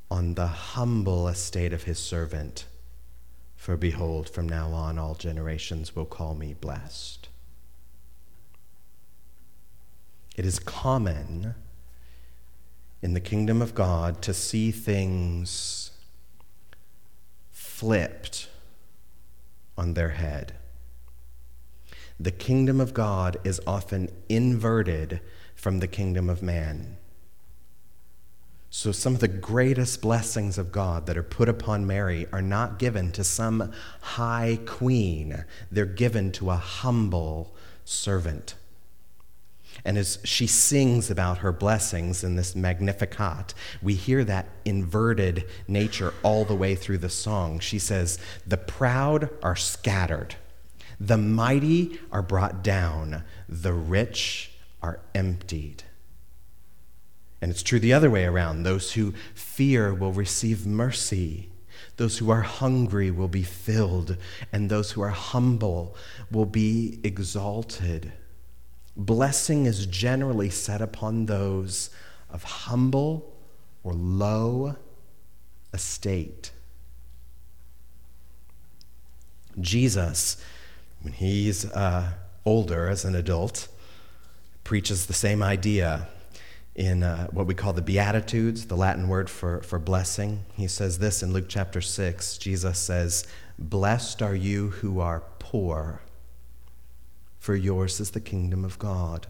on 0.09 0.33
the 0.33 0.47
humble 0.47 1.27
estate 1.27 1.73
of 1.73 1.83
His 1.83 1.99
servant. 1.99 2.65
For 3.63 3.77
behold, 3.77 4.29
from 4.29 4.49
now 4.49 4.71
on 4.73 4.99
all 4.99 5.15
generations 5.15 5.95
will 5.95 6.03
call 6.03 6.35
me 6.35 6.53
blessed. 6.53 7.29
It 10.35 10.45
is 10.45 10.59
common 10.59 11.55
in 13.01 13.13
the 13.13 13.21
kingdom 13.21 13.61
of 13.61 13.73
God 13.73 14.21
to 14.23 14.33
see 14.33 14.71
things 14.71 15.91
flipped 17.53 18.49
on 19.77 19.93
their 19.93 20.09
head. 20.09 20.55
The 22.19 22.31
kingdom 22.31 22.81
of 22.81 22.93
God 22.93 23.37
is 23.45 23.61
often 23.65 24.11
inverted 24.27 25.21
from 25.55 25.79
the 25.79 25.87
kingdom 25.87 26.29
of 26.29 26.43
man. 26.43 26.97
So, 28.75 28.91
some 28.91 29.13
of 29.13 29.19
the 29.19 29.27
greatest 29.27 30.01
blessings 30.01 30.57
of 30.57 30.71
God 30.71 31.05
that 31.05 31.15
are 31.15 31.21
put 31.21 31.47
upon 31.47 31.85
Mary 31.85 32.25
are 32.33 32.41
not 32.41 32.79
given 32.79 33.11
to 33.11 33.23
some 33.23 33.71
high 34.01 34.57
queen, 34.65 35.45
they're 35.71 35.85
given 35.85 36.31
to 36.31 36.49
a 36.49 36.55
humble 36.55 37.53
servant. 37.85 38.55
And 39.85 39.95
as 39.95 40.17
she 40.23 40.47
sings 40.47 41.11
about 41.11 41.37
her 41.37 41.51
blessings 41.51 42.23
in 42.23 42.35
this 42.35 42.55
Magnificat, 42.55 43.53
we 43.83 43.93
hear 43.93 44.23
that 44.23 44.49
inverted 44.65 45.45
nature 45.67 46.15
all 46.23 46.43
the 46.43 46.55
way 46.55 46.73
through 46.73 46.97
the 46.97 47.09
song. 47.09 47.59
She 47.59 47.77
says, 47.77 48.17
The 48.47 48.57
proud 48.57 49.29
are 49.43 49.55
scattered, 49.55 50.33
the 50.99 51.17
mighty 51.17 51.99
are 52.11 52.23
brought 52.23 52.63
down, 52.63 53.23
the 53.47 53.73
rich 53.73 54.49
are 54.81 54.99
emptied. 55.13 55.83
And 57.43 57.51
it's 57.51 57.61
true 57.61 57.81
the 57.81 57.91
other 57.91 58.09
way 58.09 58.23
around. 58.23 58.63
Those 58.63 58.93
who 58.93 59.13
fear 59.35 59.93
will 59.93 60.13
receive 60.13 60.65
mercy. 60.65 61.49
Those 61.97 62.19
who 62.19 62.29
are 62.29 62.43
hungry 62.43 63.11
will 63.11 63.27
be 63.27 63.43
filled, 63.43 64.15
and 64.53 64.69
those 64.69 64.91
who 64.91 65.01
are 65.01 65.09
humble 65.09 65.93
will 66.31 66.45
be 66.45 67.01
exalted. 67.03 68.13
Blessing 68.95 69.65
is 69.65 69.85
generally 69.87 70.49
set 70.49 70.81
upon 70.81 71.25
those 71.25 71.89
of 72.29 72.43
humble 72.43 73.35
or 73.83 73.91
low 73.91 74.77
estate. 75.73 76.51
Jesus, 79.59 80.37
when 81.01 81.11
he's 81.11 81.69
uh, 81.73 82.13
older 82.45 82.87
as 82.87 83.03
an 83.03 83.15
adult, 83.15 83.67
preaches 84.63 85.07
the 85.07 85.13
same 85.13 85.43
idea 85.43 86.07
in 86.75 87.03
uh, 87.03 87.27
what 87.27 87.45
we 87.45 87.53
call 87.53 87.73
the 87.73 87.81
Beatitudes, 87.81 88.65
the 88.67 88.75
Latin 88.75 89.07
word 89.07 89.29
for, 89.29 89.61
for 89.61 89.79
blessing. 89.79 90.43
He 90.55 90.67
says 90.67 90.99
this 90.99 91.21
in 91.21 91.33
Luke 91.33 91.45
chapter 91.47 91.81
6. 91.81 92.37
Jesus 92.37 92.79
says, 92.79 93.27
Blessed 93.59 94.21
are 94.21 94.35
you 94.35 94.69
who 94.69 94.99
are 94.99 95.23
poor 95.39 96.01
for 97.43 97.57
yours 97.57 97.99
is 97.99 98.11
the 98.11 98.21
kingdom 98.21 98.63
of 98.63 98.79
God. 98.79 99.27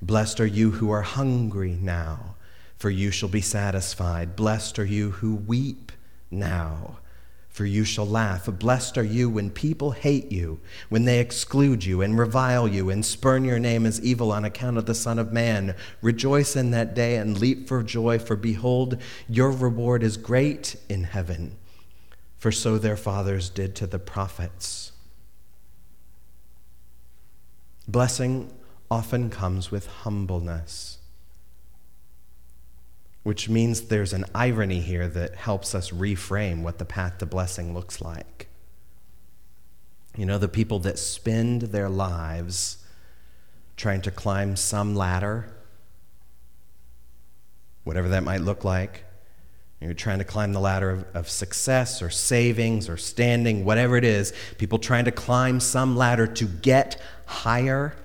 Blessed 0.00 0.40
are 0.40 0.46
you 0.46 0.70
who 0.70 0.90
are 0.90 1.02
hungry 1.02 1.76
now, 1.78 2.34
for 2.78 2.88
you 2.88 3.10
shall 3.10 3.28
be 3.28 3.42
satisfied. 3.42 4.34
Blessed 4.34 4.78
are 4.78 4.86
you 4.86 5.10
who 5.10 5.34
weep 5.34 5.92
now, 6.30 6.96
for 7.56 7.64
you 7.64 7.84
shall 7.84 8.06
laugh. 8.06 8.44
Blessed 8.58 8.98
are 8.98 9.02
you 9.02 9.30
when 9.30 9.48
people 9.48 9.92
hate 9.92 10.30
you, 10.30 10.60
when 10.90 11.06
they 11.06 11.20
exclude 11.20 11.82
you 11.86 12.02
and 12.02 12.18
revile 12.18 12.68
you 12.68 12.90
and 12.90 13.02
spurn 13.02 13.46
your 13.46 13.58
name 13.58 13.86
as 13.86 13.98
evil 14.02 14.30
on 14.30 14.44
account 14.44 14.76
of 14.76 14.84
the 14.84 14.94
Son 14.94 15.18
of 15.18 15.32
Man. 15.32 15.74
Rejoice 16.02 16.54
in 16.54 16.70
that 16.72 16.94
day 16.94 17.16
and 17.16 17.40
leap 17.40 17.66
for 17.66 17.82
joy, 17.82 18.18
for 18.18 18.36
behold, 18.36 19.00
your 19.26 19.50
reward 19.50 20.02
is 20.02 20.18
great 20.18 20.76
in 20.90 21.04
heaven. 21.04 21.56
For 22.36 22.52
so 22.52 22.76
their 22.76 22.94
fathers 22.94 23.48
did 23.48 23.74
to 23.76 23.86
the 23.86 23.98
prophets. 23.98 24.92
Blessing 27.88 28.52
often 28.90 29.30
comes 29.30 29.70
with 29.70 29.86
humbleness, 29.86 30.95
which 33.26 33.48
means 33.48 33.80
there's 33.80 34.12
an 34.12 34.24
irony 34.36 34.78
here 34.78 35.08
that 35.08 35.34
helps 35.34 35.74
us 35.74 35.90
reframe 35.90 36.62
what 36.62 36.78
the 36.78 36.84
path 36.84 37.18
to 37.18 37.26
blessing 37.26 37.74
looks 37.74 38.00
like. 38.00 38.46
You 40.16 40.24
know, 40.24 40.38
the 40.38 40.46
people 40.46 40.78
that 40.78 40.96
spend 40.96 41.62
their 41.62 41.88
lives 41.88 42.84
trying 43.76 44.00
to 44.02 44.12
climb 44.12 44.54
some 44.54 44.94
ladder, 44.94 45.52
whatever 47.82 48.08
that 48.10 48.22
might 48.22 48.42
look 48.42 48.62
like, 48.62 49.02
you're 49.80 49.92
trying 49.92 50.18
to 50.18 50.24
climb 50.24 50.52
the 50.52 50.60
ladder 50.60 50.90
of, 50.90 51.06
of, 51.12 51.28
success 51.28 52.02
or 52.02 52.10
savings 52.10 52.88
or 52.88 52.96
standing, 52.96 53.64
whatever 53.64 53.96
it 53.96 54.04
is, 54.04 54.32
people 54.56 54.78
trying 54.78 55.04
to 55.06 55.10
climb 55.10 55.58
some 55.58 55.96
ladder 55.96 56.28
to 56.28 56.44
get 56.44 57.02
higher. 57.26 57.96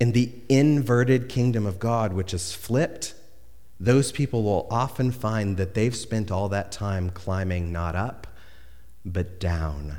In 0.00 0.10
the 0.10 0.32
inverted 0.48 1.28
kingdom 1.28 1.64
of 1.64 1.78
God, 1.78 2.12
which 2.12 2.34
is 2.34 2.52
flipped, 2.52 3.14
those 3.80 4.12
people 4.12 4.42
will 4.42 4.66
often 4.70 5.10
find 5.10 5.56
that 5.56 5.74
they've 5.74 5.96
spent 5.96 6.30
all 6.30 6.48
that 6.48 6.70
time 6.70 7.10
climbing 7.10 7.72
not 7.72 7.94
up, 7.94 8.26
but 9.04 9.40
down. 9.40 9.98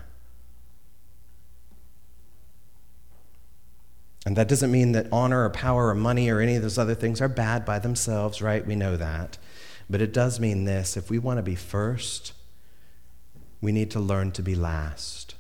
And 4.25 4.35
that 4.37 4.47
doesn't 4.47 4.71
mean 4.71 4.93
that 4.93 5.07
honor 5.11 5.43
or 5.43 5.49
power 5.51 5.89
or 5.89 5.95
money 5.95 6.29
or 6.29 6.39
any 6.39 6.55
of 6.55 6.63
those 6.63 6.79
other 6.79 6.95
things 6.95 7.21
are 7.21 7.27
bad 7.27 7.63
by 7.63 7.77
themselves, 7.77 8.41
right? 8.41 8.65
We 8.65 8.75
know 8.75 8.97
that. 8.97 9.37
But 9.87 10.01
it 10.01 10.13
does 10.13 10.39
mean 10.39 10.65
this 10.65 10.97
if 10.97 11.11
we 11.11 11.19
want 11.19 11.37
to 11.37 11.43
be 11.43 11.55
first, 11.55 12.33
we 13.61 13.71
need 13.71 13.91
to 13.91 13.99
learn 13.99 14.31
to 14.31 14.41
be 14.41 14.55
last. 14.55 15.35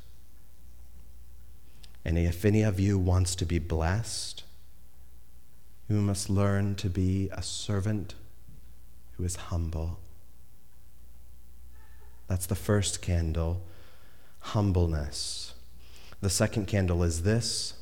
And 2.03 2.19
if 2.19 2.45
any 2.45 2.61
of 2.61 2.79
you 2.79 2.99
wants 2.99 3.35
to 3.37 3.45
be 3.45 3.57
blessed, 3.57 4.43
you 5.89 5.95
must 5.97 6.29
learn 6.29 6.75
to 6.75 6.89
be 6.89 7.29
a 7.31 7.41
servant 7.41 8.13
who 9.17 9.23
is 9.23 9.35
humble. 9.35 9.99
That's 12.27 12.45
the 12.45 12.55
first 12.55 13.01
candle, 13.01 13.61
humbleness. 14.39 15.53
The 16.21 16.29
second 16.29 16.67
candle 16.67 17.03
is 17.03 17.23
this 17.23 17.73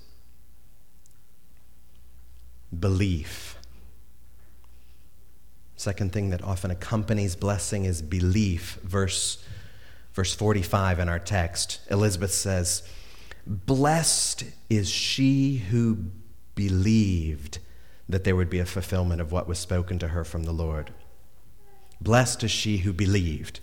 belief. 2.78 3.58
Second 5.76 6.12
thing 6.12 6.30
that 6.30 6.44
often 6.44 6.72
accompanies 6.72 7.36
blessing 7.36 7.86
is 7.86 8.02
belief. 8.02 8.80
Verse, 8.84 9.44
verse 10.14 10.34
45 10.34 11.00
in 11.00 11.10
our 11.10 11.20
text, 11.20 11.80
Elizabeth 11.90 12.32
says, 12.32 12.84
Blessed 13.46 14.46
is 14.70 14.90
she 14.90 15.58
who 15.58 15.98
believed 16.56 17.60
that 18.08 18.24
there 18.24 18.36
would 18.36 18.50
be 18.50 18.60
a 18.60 18.66
fulfillment 18.66 19.20
of 19.22 19.32
what 19.32 19.48
was 19.48 19.60
spoken 19.60 20.00
to 20.00 20.10
her 20.10 20.24
from 20.24 20.44
the 20.44 20.52
Lord. 20.52 20.92
Blessed 22.04 22.44
is 22.44 22.52
she 22.52 22.80
who 22.80 22.94
believed. 22.94 23.60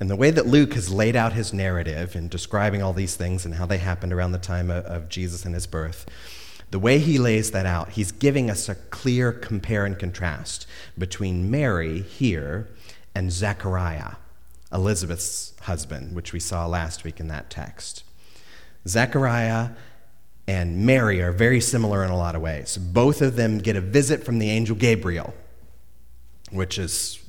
And 0.00 0.10
the 0.10 0.16
way 0.16 0.30
that 0.30 0.46
Luke 0.46 0.74
has 0.74 0.90
laid 0.90 1.14
out 1.14 1.34
his 1.34 1.52
narrative 1.52 2.16
in 2.16 2.28
describing 2.28 2.82
all 2.82 2.92
these 2.92 3.14
things 3.14 3.44
and 3.44 3.54
how 3.54 3.66
they 3.66 3.78
happened 3.78 4.12
around 4.12 4.32
the 4.32 4.38
time 4.38 4.70
of 4.70 5.08
Jesus 5.08 5.44
and 5.44 5.54
his 5.54 5.66
birth, 5.66 6.06
the 6.72 6.78
way 6.78 6.98
he 6.98 7.18
lays 7.18 7.50
that 7.50 7.66
out, 7.66 7.90
he's 7.90 8.10
giving 8.10 8.50
us 8.50 8.68
a 8.68 8.74
clear 8.74 9.30
compare 9.30 9.84
and 9.84 9.98
contrast 9.98 10.66
between 10.96 11.50
Mary 11.50 12.00
here 12.00 12.68
and 13.14 13.30
Zechariah, 13.30 14.14
Elizabeth's 14.72 15.52
husband, 15.60 16.16
which 16.16 16.32
we 16.32 16.40
saw 16.40 16.66
last 16.66 17.04
week 17.04 17.20
in 17.20 17.28
that 17.28 17.50
text. 17.50 18.04
Zechariah 18.88 19.70
and 20.48 20.84
Mary 20.84 21.20
are 21.20 21.30
very 21.30 21.60
similar 21.60 22.02
in 22.02 22.10
a 22.10 22.16
lot 22.16 22.34
of 22.34 22.42
ways. 22.42 22.78
Both 22.78 23.20
of 23.22 23.36
them 23.36 23.58
get 23.58 23.76
a 23.76 23.80
visit 23.80 24.24
from 24.24 24.38
the 24.38 24.50
angel 24.50 24.74
Gabriel, 24.74 25.34
which 26.50 26.78
is 26.78 27.21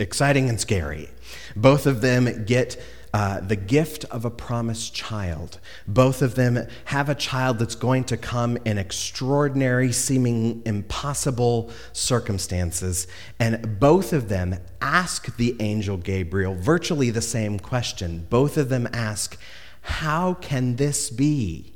exciting 0.00 0.48
and 0.48 0.60
scary. 0.60 1.10
Both 1.56 1.86
of 1.86 2.00
them 2.00 2.44
get 2.44 2.80
uh, 3.12 3.40
the 3.40 3.56
gift 3.56 4.04
of 4.06 4.24
a 4.24 4.30
promised 4.30 4.94
child. 4.94 5.58
Both 5.86 6.22
of 6.22 6.36
them 6.36 6.66
have 6.86 7.08
a 7.08 7.14
child 7.14 7.58
that's 7.58 7.74
going 7.74 8.04
to 8.04 8.16
come 8.16 8.56
in 8.64 8.78
extraordinary, 8.78 9.90
seeming 9.90 10.62
impossible 10.64 11.70
circumstances. 11.92 13.08
And 13.40 13.80
both 13.80 14.12
of 14.12 14.28
them 14.28 14.56
ask 14.80 15.36
the 15.36 15.56
angel 15.60 15.96
Gabriel 15.96 16.54
virtually 16.54 17.10
the 17.10 17.20
same 17.20 17.58
question. 17.58 18.26
Both 18.30 18.56
of 18.56 18.68
them 18.68 18.88
ask, 18.92 19.36
How 19.82 20.34
can 20.34 20.76
this 20.76 21.10
be? 21.10 21.74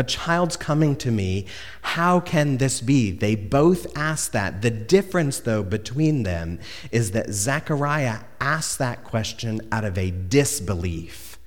A 0.00 0.02
child's 0.02 0.56
coming 0.56 0.96
to 0.96 1.10
me. 1.10 1.44
How 1.82 2.20
can 2.20 2.56
this 2.56 2.80
be? 2.80 3.10
They 3.10 3.34
both 3.34 3.86
ask 3.94 4.32
that. 4.32 4.62
The 4.62 4.70
difference, 4.70 5.40
though, 5.40 5.62
between 5.62 6.22
them 6.22 6.58
is 6.90 7.10
that 7.10 7.34
Zechariah 7.34 8.20
asks 8.40 8.78
that 8.78 9.04
question 9.04 9.60
out 9.70 9.84
of 9.84 9.98
a 9.98 10.10
disbelief, 10.10 11.38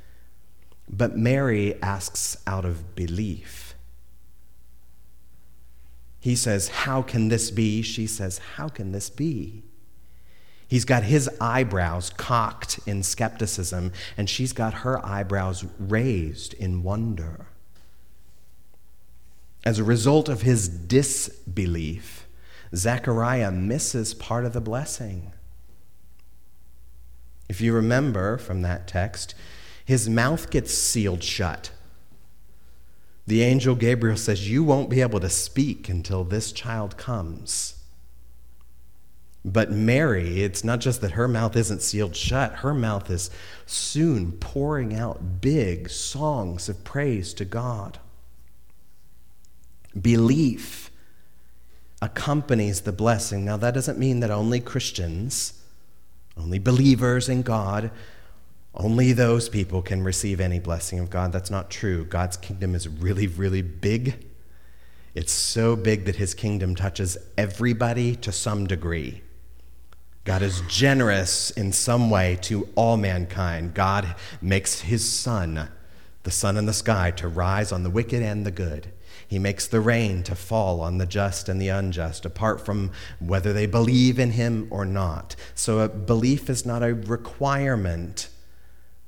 but 0.88 1.18
Mary 1.18 1.82
asks 1.82 2.38
out 2.46 2.63
of 2.63 2.96
belief. 2.96 3.74
He 6.20 6.36
says, 6.36 6.68
How 6.68 7.02
can 7.02 7.30
this 7.30 7.50
be? 7.50 7.82
She 7.82 8.06
says, 8.06 8.38
How 8.38 8.68
can 8.70 8.92
this 8.92 9.10
be? 9.10 9.63
He's 10.68 10.86
got 10.86 11.02
his 11.02 11.28
eyebrows 11.42 12.12
cocked 12.12 12.80
in 12.86 13.02
skepticism, 13.02 13.94
and 14.16 14.30
she's 14.30 14.54
got 14.54 14.76
her 14.76 15.04
eyebrows 15.04 15.66
raised 15.80 16.54
in 16.54 16.84
wonder. 16.84 17.48
As 19.65 19.80
a 19.80 19.84
result 19.84 20.28
of 20.28 20.41
his 20.41 20.67
disbelief, 20.67 22.28
Zechariah 22.76 23.52
misses 23.52 24.13
part 24.13 24.45
of 24.45 24.54
the 24.54 24.62
blessing. 24.62 25.32
If 27.47 27.62
you 27.62 27.73
remember 27.73 28.38
from 28.38 28.62
that 28.63 28.88
text, 28.88 29.36
his 29.86 30.10
mouth 30.10 30.49
gets 30.49 30.73
sealed 30.73 31.23
shut. 31.23 31.71
The 33.26 33.41
angel 33.41 33.76
Gabriel 33.76 34.17
says, 34.17 34.49
You 34.49 34.63
won't 34.63 34.89
be 34.89 35.02
able 35.02 35.19
to 35.21 35.30
speak 35.30 35.88
until 35.88 36.23
this 36.23 36.52
child 36.52 36.97
comes. 36.97 37.76
But 39.45 39.71
Mary, 39.71 40.41
it's 40.41 40.63
not 40.63 40.80
just 40.80 41.02
that 41.02 41.12
her 41.12 41.28
mouth 41.28 41.56
isn't 41.56 41.82
sealed 41.82 42.15
shut, 42.15 42.56
her 42.56 42.73
mouth 42.73 43.10
is 43.10 43.30
soon 43.65 44.34
pouring 44.34 44.95
out 44.95 45.41
big 45.41 45.89
songs 45.89 46.69
of 46.69 46.84
praise 46.84 47.34
to 47.36 47.45
God. 47.45 47.99
Belief 49.99 50.91
accompanies 52.01 52.82
the 52.82 52.91
blessing. 52.91 53.45
Now, 53.45 53.58
that 53.58 53.73
doesn't 53.73 53.97
mean 53.97 54.19
that 54.19 54.32
only 54.32 54.60
Christians, 54.60 55.62
only 56.36 56.60
believers 56.60 57.29
in 57.29 57.43
God, 57.43 57.91
only 58.75 59.13
those 59.13 59.49
people 59.49 59.82
can 59.82 60.03
receive 60.03 60.39
any 60.39 60.60
blessing 60.60 60.99
of 60.99 61.10
God. 61.10 61.32
That's 61.32 61.51
not 61.51 61.69
true. 61.69 62.06
God's 62.06 62.38
kingdom 62.38 62.73
is 62.73 62.88
really, 62.88 63.27
really 63.27 63.62
big. 63.62 64.25
It's 65.13 65.32
so 65.32 65.75
big 65.75 66.06
that 66.06 66.15
his 66.15 66.34
kingdom 66.34 66.75
touches 66.75 67.17
everybody 67.38 68.15
to 68.17 68.32
some 68.32 68.65
degree. 68.65 69.21
God 70.25 70.41
is 70.41 70.62
generous 70.67 71.51
in 71.51 71.71
some 71.71 72.10
way 72.10 72.38
to 72.43 72.67
all 72.75 72.97
mankind. 72.97 73.73
God 73.73 74.15
makes 74.41 74.82
his 74.82 75.08
sun, 75.08 75.69
the 76.23 76.32
sun 76.32 76.58
in 76.58 76.65
the 76.65 76.73
sky, 76.73 77.12
to 77.12 77.27
rise 77.27 77.71
on 77.71 77.84
the 77.84 77.89
wicked 77.89 78.23
and 78.23 78.45
the 78.45 78.51
good. 78.51 78.91
He 79.34 79.39
makes 79.39 79.65
the 79.65 79.82
rain 79.82 80.22
to 80.26 80.36
fall 80.36 80.80
on 80.80 81.00
the 81.00 81.08
just 81.08 81.50
and 81.50 81.60
the 81.60 81.69
unjust, 81.69 82.24
apart 82.24 82.63
from 82.63 82.91
whether 83.17 83.52
they 83.52 83.65
believe 83.65 84.19
in 84.19 84.30
him 84.30 84.67
or 84.69 84.86
not. 84.86 85.36
So, 85.56 85.88
belief 85.88 86.52
is 86.52 86.67
not 86.67 86.84
a 86.84 86.93
requirement 86.93 88.30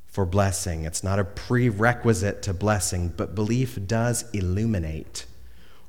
for 0.07 0.25
blessing, 0.25 0.83
it's 0.83 1.03
not 1.03 1.19
a 1.19 1.23
prerequisite 1.23 2.41
to 2.41 2.55
blessing, 2.55 3.13
but 3.15 3.35
belief 3.35 3.77
does 3.85 4.25
illuminate 4.31 5.27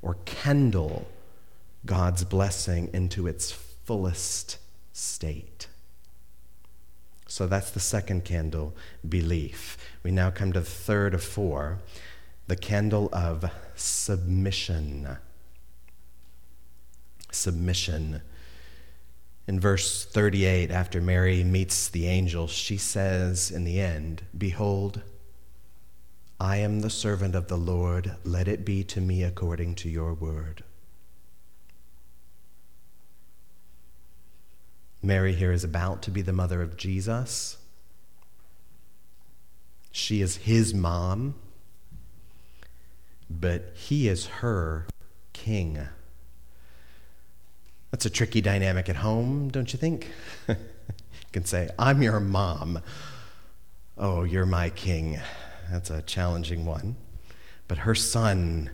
or 0.02 0.18
kindle 0.26 1.08
God's 1.86 2.22
blessing 2.22 2.90
into 2.92 3.26
its 3.26 3.50
fullest 3.50 4.58
state. 4.92 5.66
So 7.26 7.46
that's 7.46 7.70
the 7.70 7.80
second 7.80 8.26
candle, 8.26 8.76
belief. 9.08 9.78
We 10.02 10.10
now 10.10 10.28
come 10.28 10.52
to 10.52 10.60
the 10.60 10.66
third 10.66 11.14
of 11.14 11.24
four, 11.24 11.78
the 12.46 12.56
candle 12.56 13.08
of 13.12 13.50
submission. 13.74 15.18
Submission. 17.30 18.22
In 19.48 19.60
verse 19.60 20.04
38, 20.04 20.70
after 20.70 21.00
Mary 21.00 21.44
meets 21.44 21.88
the 21.88 22.06
angel, 22.06 22.46
she 22.46 22.76
says 22.76 23.50
in 23.50 23.64
the 23.64 23.80
end, 23.80 24.22
Behold, 24.36 25.02
I 26.38 26.58
am 26.58 26.80
the 26.80 26.90
servant 26.90 27.34
of 27.34 27.48
the 27.48 27.56
Lord. 27.56 28.16
Let 28.24 28.48
it 28.48 28.64
be 28.64 28.84
to 28.84 29.00
me 29.00 29.22
according 29.22 29.76
to 29.76 29.88
your 29.88 30.14
word. 30.14 30.64
Mary 35.02 35.34
here 35.34 35.52
is 35.52 35.62
about 35.62 36.02
to 36.02 36.10
be 36.10 36.22
the 36.22 36.32
mother 36.32 36.62
of 36.62 36.76
Jesus. 36.76 37.58
She 39.92 40.20
is 40.20 40.38
his 40.38 40.74
mom 40.74 41.36
but 43.28 43.72
he 43.74 44.08
is 44.08 44.26
her 44.26 44.86
king. 45.32 45.78
That's 47.90 48.06
a 48.06 48.10
tricky 48.10 48.40
dynamic 48.40 48.88
at 48.88 48.96
home, 48.96 49.48
don't 49.48 49.72
you 49.72 49.78
think? 49.78 50.10
you 50.48 50.56
can 51.32 51.44
say, 51.44 51.68
I'm 51.78 52.02
your 52.02 52.20
mom. 52.20 52.80
Oh, 53.96 54.24
you're 54.24 54.46
my 54.46 54.70
king. 54.70 55.18
That's 55.70 55.90
a 55.90 56.02
challenging 56.02 56.64
one. 56.64 56.96
But 57.68 57.78
her 57.78 57.94
son 57.94 58.70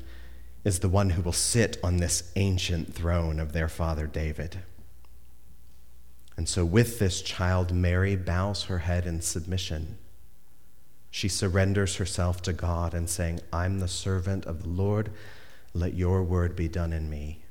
is 0.64 0.80
the 0.80 0.88
one 0.88 1.10
who 1.10 1.22
will 1.22 1.32
sit 1.32 1.78
on 1.82 1.96
this 1.96 2.32
ancient 2.36 2.94
throne 2.94 3.40
of 3.40 3.52
their 3.52 3.68
father 3.68 4.06
David. 4.06 4.60
And 6.36 6.48
so, 6.48 6.64
with 6.64 6.98
this 6.98 7.20
child, 7.20 7.72
Mary 7.72 8.16
bows 8.16 8.64
her 8.64 8.78
head 8.78 9.06
in 9.06 9.20
submission 9.20 9.98
she 11.14 11.28
surrenders 11.28 11.96
herself 11.96 12.40
to 12.40 12.54
God 12.54 12.94
and 12.94 13.08
saying, 13.08 13.40
I'm 13.52 13.80
the 13.80 13.86
servant 13.86 14.46
of 14.46 14.62
the 14.62 14.68
Lord. 14.70 15.10
Let 15.74 15.92
your 15.92 16.22
word 16.22 16.56
be 16.56 16.68
done 16.68 16.90
in 16.94 17.10
me. 17.10 17.42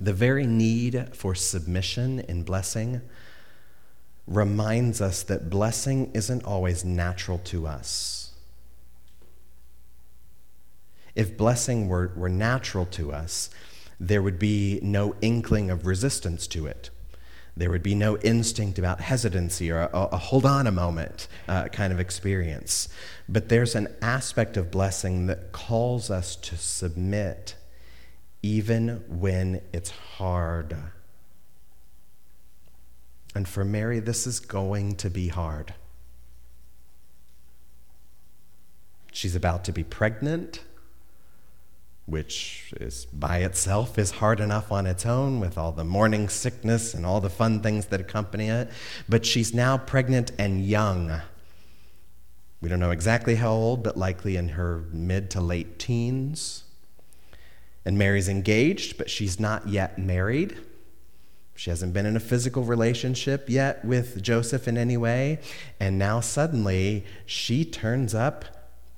The 0.00 0.12
very 0.12 0.44
need 0.44 1.14
for 1.14 1.36
submission 1.36 2.18
in 2.18 2.42
blessing 2.42 3.02
reminds 4.26 5.00
us 5.00 5.22
that 5.22 5.48
blessing 5.48 6.10
isn't 6.12 6.42
always 6.44 6.84
natural 6.84 7.38
to 7.38 7.68
us. 7.68 8.32
If 11.14 11.36
blessing 11.36 11.86
were, 11.86 12.12
were 12.16 12.28
natural 12.28 12.86
to 12.86 13.12
us, 13.12 13.48
there 14.00 14.22
would 14.22 14.40
be 14.40 14.80
no 14.82 15.14
inkling 15.22 15.70
of 15.70 15.86
resistance 15.86 16.48
to 16.48 16.66
it. 16.66 16.90
There 17.56 17.70
would 17.70 17.82
be 17.82 17.94
no 17.94 18.16
instinct 18.18 18.78
about 18.78 19.00
hesitancy 19.00 19.70
or 19.70 19.80
a, 19.80 20.08
a 20.12 20.16
hold 20.16 20.46
on 20.46 20.66
a 20.66 20.72
moment 20.72 21.28
uh, 21.48 21.68
kind 21.68 21.92
of 21.92 22.00
experience. 22.00 22.88
But 23.28 23.48
there's 23.48 23.74
an 23.74 23.88
aspect 24.00 24.56
of 24.56 24.70
blessing 24.70 25.26
that 25.26 25.52
calls 25.52 26.10
us 26.10 26.34
to 26.36 26.56
submit 26.56 27.56
even 28.42 29.04
when 29.06 29.60
it's 29.72 29.90
hard. 29.90 30.76
And 33.34 33.46
for 33.46 33.64
Mary, 33.64 34.00
this 34.00 34.26
is 34.26 34.40
going 34.40 34.96
to 34.96 35.10
be 35.10 35.28
hard. 35.28 35.74
She's 39.12 39.36
about 39.36 39.64
to 39.64 39.72
be 39.72 39.84
pregnant 39.84 40.60
which 42.06 42.74
is 42.80 43.06
by 43.06 43.38
itself 43.38 43.98
is 43.98 44.12
hard 44.12 44.40
enough 44.40 44.72
on 44.72 44.86
its 44.86 45.06
own 45.06 45.38
with 45.38 45.56
all 45.56 45.72
the 45.72 45.84
morning 45.84 46.28
sickness 46.28 46.94
and 46.94 47.06
all 47.06 47.20
the 47.20 47.30
fun 47.30 47.60
things 47.60 47.86
that 47.86 48.00
accompany 48.00 48.48
it. 48.48 48.68
But 49.08 49.24
she's 49.24 49.54
now 49.54 49.78
pregnant 49.78 50.32
and 50.38 50.64
young. 50.64 51.20
We 52.60 52.68
don't 52.68 52.80
know 52.80 52.90
exactly 52.90 53.36
how 53.36 53.52
old, 53.52 53.82
but 53.82 53.96
likely 53.96 54.36
in 54.36 54.50
her 54.50 54.84
mid 54.92 55.30
to 55.30 55.40
late 55.40 55.78
teens. 55.78 56.64
And 57.84 57.98
Mary's 57.98 58.28
engaged, 58.28 58.98
but 58.98 59.10
she's 59.10 59.40
not 59.40 59.68
yet 59.68 59.98
married. 59.98 60.56
She 61.54 61.70
hasn't 61.70 61.92
been 61.92 62.06
in 62.06 62.16
a 62.16 62.20
physical 62.20 62.64
relationship 62.64 63.48
yet 63.48 63.84
with 63.84 64.22
Joseph 64.22 64.66
in 64.66 64.76
any 64.76 64.96
way. 64.96 65.38
And 65.78 65.98
now 65.98 66.20
suddenly 66.20 67.04
she 67.26 67.64
turns 67.64 68.14
up 68.14 68.44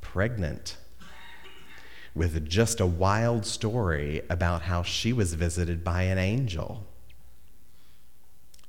pregnant 0.00 0.76
with 2.14 2.48
just 2.48 2.80
a 2.80 2.86
wild 2.86 3.44
story 3.44 4.22
about 4.30 4.62
how 4.62 4.82
she 4.82 5.12
was 5.12 5.34
visited 5.34 5.82
by 5.82 6.02
an 6.02 6.18
angel. 6.18 6.86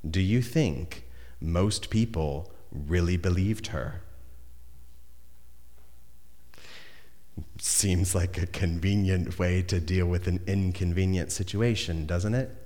Do 0.08 0.20
you 0.20 0.42
think 0.42 1.04
most 1.40 1.90
people 1.90 2.52
really 2.72 3.16
believed 3.16 3.68
her? 3.68 4.02
Seems 7.58 8.14
like 8.14 8.38
a 8.38 8.46
convenient 8.46 9.38
way 9.38 9.62
to 9.62 9.78
deal 9.78 10.06
with 10.06 10.26
an 10.26 10.40
inconvenient 10.46 11.30
situation, 11.30 12.06
doesn't 12.06 12.34
it? 12.34 12.65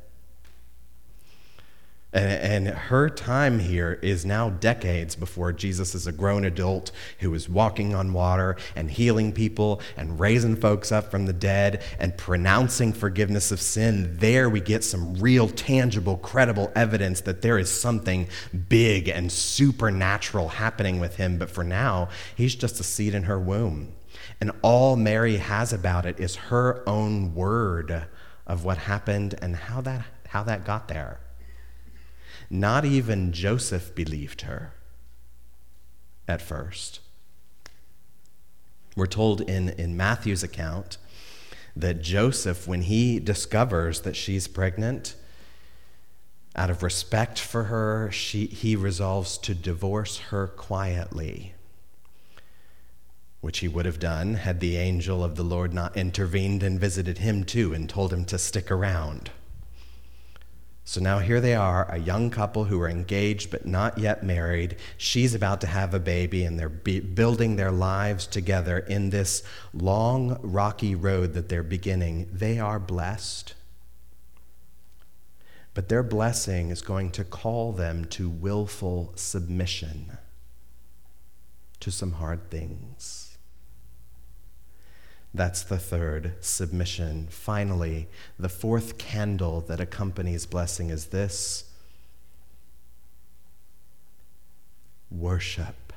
And, 2.13 2.67
her 2.67 3.09
time 3.09 3.61
here 3.61 3.99
is 4.03 4.27
now 4.27 4.51
decades 4.51 5.15
before 5.15 5.53
Jesus 5.53 5.95
is 5.95 6.07
a 6.07 6.13
grown 6.13 6.45
adult 6.45 6.91
who 7.21 7.33
is 7.35 7.49
walking 7.49 7.95
on 7.95 8.13
water 8.13 8.57
and 8.75 8.91
healing 8.91 9.33
people 9.33 9.81
and 9.97 10.19
raising 10.19 10.57
folks 10.57 10.91
up 10.91 11.11
from 11.11 11.27
the 11.27 11.33
dead 11.33 11.83
and 11.99 12.17
pronouncing 12.17 12.93
forgiveness 12.93 13.53
of 13.53 13.61
sin. 13.61 14.17
There 14.19 14.51
we 14.51 14.61
get 14.61 14.83
some 14.83 15.15
real, 15.15 15.49
tangible, 15.49 16.17
credible 16.17 16.73
evidence 16.75 17.21
that 17.23 17.43
there 17.43 17.59
is 17.59 17.71
something 17.71 18.29
big 18.69 19.09
and 19.09 19.31
supernatural 19.31 20.49
happening 20.49 20.99
with 20.99 21.17
him. 21.17 21.39
But 21.39 21.51
for 21.51 21.65
now, 21.65 22.09
he's 22.35 22.57
just 22.57 22.81
a 22.81 22.85
seed 22.85 23.15
in 23.15 23.25
her 23.25 23.39
womb. 23.39 23.93
And 24.41 24.51
all 24.63 24.97
Mary 24.97 25.37
has 25.37 25.73
about 25.73 26.07
it 26.07 26.19
is 26.19 26.35
her 26.37 26.83
own 26.89 27.35
word 27.35 28.07
of 28.47 28.65
what 28.65 28.79
happened 28.79 29.37
and 29.41 29.55
how 29.55 29.81
that, 29.83 30.05
how 30.29 30.43
that 30.43 30.65
got 30.65 30.89
there. 30.89 31.21
Not 32.51 32.85
even 32.85 33.33
Joseph 33.33 33.95
believed 33.95 34.43
her 34.43 34.75
at 36.27 36.43
first. 36.43 36.99
We're 38.97 39.07
told 39.07 39.41
in, 39.43 39.69
in 39.71 39.97
Matthew's 39.97 40.43
account 40.43 40.99
that 41.77 42.03
Joseph, 42.03 42.67
when 42.67 42.83
he 42.83 43.21
discovers 43.21 44.01
that 44.01 44.17
she's 44.17 44.49
pregnant, 44.49 45.15
out 46.57 46.71
of 46.71 46.83
respect 46.83 47.39
for 47.39 47.65
her, 47.65 48.11
she, 48.11 48.47
he 48.47 48.75
resolves 48.75 49.39
to 49.39 49.55
divorce 49.55 50.19
her 50.19 50.49
quietly, 50.49 51.55
which 53.41 53.61
he 53.61 53.69
would 53.69 53.87
have 53.87 54.01
done 54.01 54.35
had 54.35 54.59
the 54.59 54.77
angel 54.77 55.23
of 55.23 55.37
the 55.37 55.45
Lord 55.45 55.73
not 55.73 55.97
intervened 55.97 56.65
and 56.65 56.81
visited 56.81 57.19
him 57.19 57.45
too 57.45 57.73
and 57.73 57.89
told 57.89 58.13
him 58.13 58.25
to 58.25 58.39
stick 58.39 58.71
around. 58.73 59.31
So 60.85 61.01
now 61.01 61.21
here 61.21 61.41
they 61.41 61.55
are, 61.55 61.89
a 61.91 61.99
young 61.99 62.31
couple 62.31 62.65
who 62.65 62.81
are 62.81 62.89
engaged 62.89 63.51
but 63.51 63.65
not 63.67 63.99
yet 63.99 64.25
married. 64.25 64.77
She's 64.97 65.35
about 65.35 65.61
to 65.61 65.69
have 65.69 65.95
a 65.95 66.01
baby, 66.01 66.45
and 66.45 66.59
they're 66.59 66.69
building 66.69 67.57
their 67.57 67.71
lives 67.71 68.27
together 68.27 68.79
in 68.79 69.11
this 69.11 69.43
long, 69.73 70.39
rocky 70.43 70.95
road 70.95 71.35
that 71.35 71.49
they're 71.49 71.63
beginning. 71.63 72.29
They 72.33 72.59
are 72.59 72.81
blessed. 72.81 73.55
But 75.75 75.89
their 75.89 76.03
blessing 76.03 76.71
is 76.71 76.83
going 76.83 77.13
to 77.13 77.25
call 77.25 77.73
them 77.73 78.05
to 78.07 78.29
willful 78.29 79.13
submission 79.15 80.19
to 81.79 81.91
some 81.93 82.13
hard 82.13 82.51
things. 82.51 83.20
That's 85.33 85.63
the 85.63 85.79
third 85.79 86.35
submission. 86.41 87.29
Finally, 87.31 88.09
the 88.39 88.49
fourth 88.49 88.99
candle 88.99 89.61
that 89.63 89.81
accompanies 89.81 90.45
blessing 90.45 90.91
is 90.91 91.07
this 91.07 91.65
worship. 95.11 95.93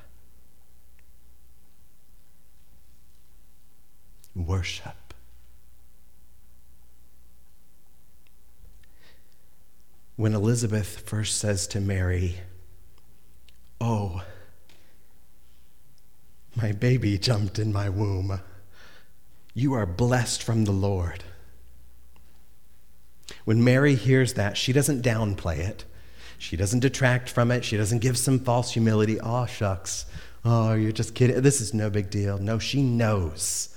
Worship. 4.36 5.14
When 10.16 10.34
Elizabeth 10.34 11.00
first 11.00 11.38
says 11.38 11.66
to 11.68 11.80
Mary, 11.80 12.36
Oh, 13.80 14.22
my 16.54 16.70
baby 16.70 17.18
jumped 17.18 17.58
in 17.58 17.72
my 17.72 17.88
womb. 17.88 18.40
You 19.54 19.74
are 19.74 19.86
blessed 19.86 20.42
from 20.42 20.64
the 20.64 20.72
Lord. 20.72 21.22
When 23.44 23.62
Mary 23.62 23.94
hears 23.94 24.34
that, 24.34 24.56
she 24.56 24.72
doesn't 24.72 25.04
downplay 25.04 25.58
it. 25.58 25.84
She 26.38 26.56
doesn't 26.56 26.80
detract 26.80 27.30
from 27.30 27.50
it. 27.50 27.64
She 27.64 27.76
doesn't 27.76 28.00
give 28.00 28.18
some 28.18 28.40
false 28.40 28.72
humility. 28.72 29.20
Oh, 29.20 29.46
shucks. 29.46 30.06
Oh, 30.44 30.74
you're 30.74 30.92
just 30.92 31.14
kidding. 31.14 31.40
This 31.40 31.60
is 31.60 31.72
no 31.72 31.88
big 31.88 32.10
deal. 32.10 32.36
No, 32.38 32.58
she 32.58 32.82
knows. 32.82 33.74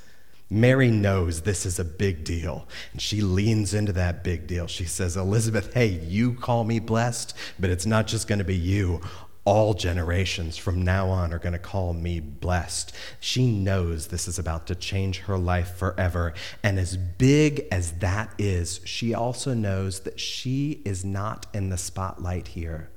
Mary 0.50 0.90
knows 0.90 1.42
this 1.42 1.66
is 1.66 1.78
a 1.78 1.86
big 1.86 2.24
deal, 2.24 2.68
and 2.94 3.02
she 3.02 3.20
leans 3.20 3.74
into 3.74 3.92
that 3.92 4.24
big 4.24 4.48
deal. 4.48 4.66
She 4.66 4.86
says, 4.86 5.18
Elizabeth, 5.18 5.74
hey, 5.74 5.88
you 5.88 6.34
call 6.34 6.64
me 6.64 6.80
blessed, 6.80 7.36
but 7.60 7.70
it's 7.70 7.86
not 7.86 8.08
just 8.08 8.28
going 8.28 8.40
to 8.40 8.46
be 8.46 8.56
you 8.56 9.02
all 9.48 9.74
generations 9.74 10.58
from 10.58 10.82
now 10.82 11.08
on 11.08 11.32
are 11.32 11.40
going 11.40 11.54
to 11.54 11.58
call 11.58 11.94
me 11.94 12.20
blessed. 12.20 12.94
She 13.22 13.50
knows 13.50 14.08
this 14.08 14.28
is 14.28 14.38
about 14.38 14.68
to 14.68 14.76
change 14.76 15.20
her 15.20 15.38
life 15.38 15.78
forever. 15.78 16.34
And 16.62 16.78
as 16.78 16.98
big 16.98 17.66
as 17.72 17.94
that 18.00 18.34
is, 18.38 18.82
she 18.84 19.14
also 19.14 19.54
knows 19.54 20.02
that 20.02 20.20
she 20.20 20.82
is 20.84 21.06
not 21.06 21.46
in 21.54 21.70
the 21.70 21.78
spotlight 21.78 22.50
here. 22.50 22.90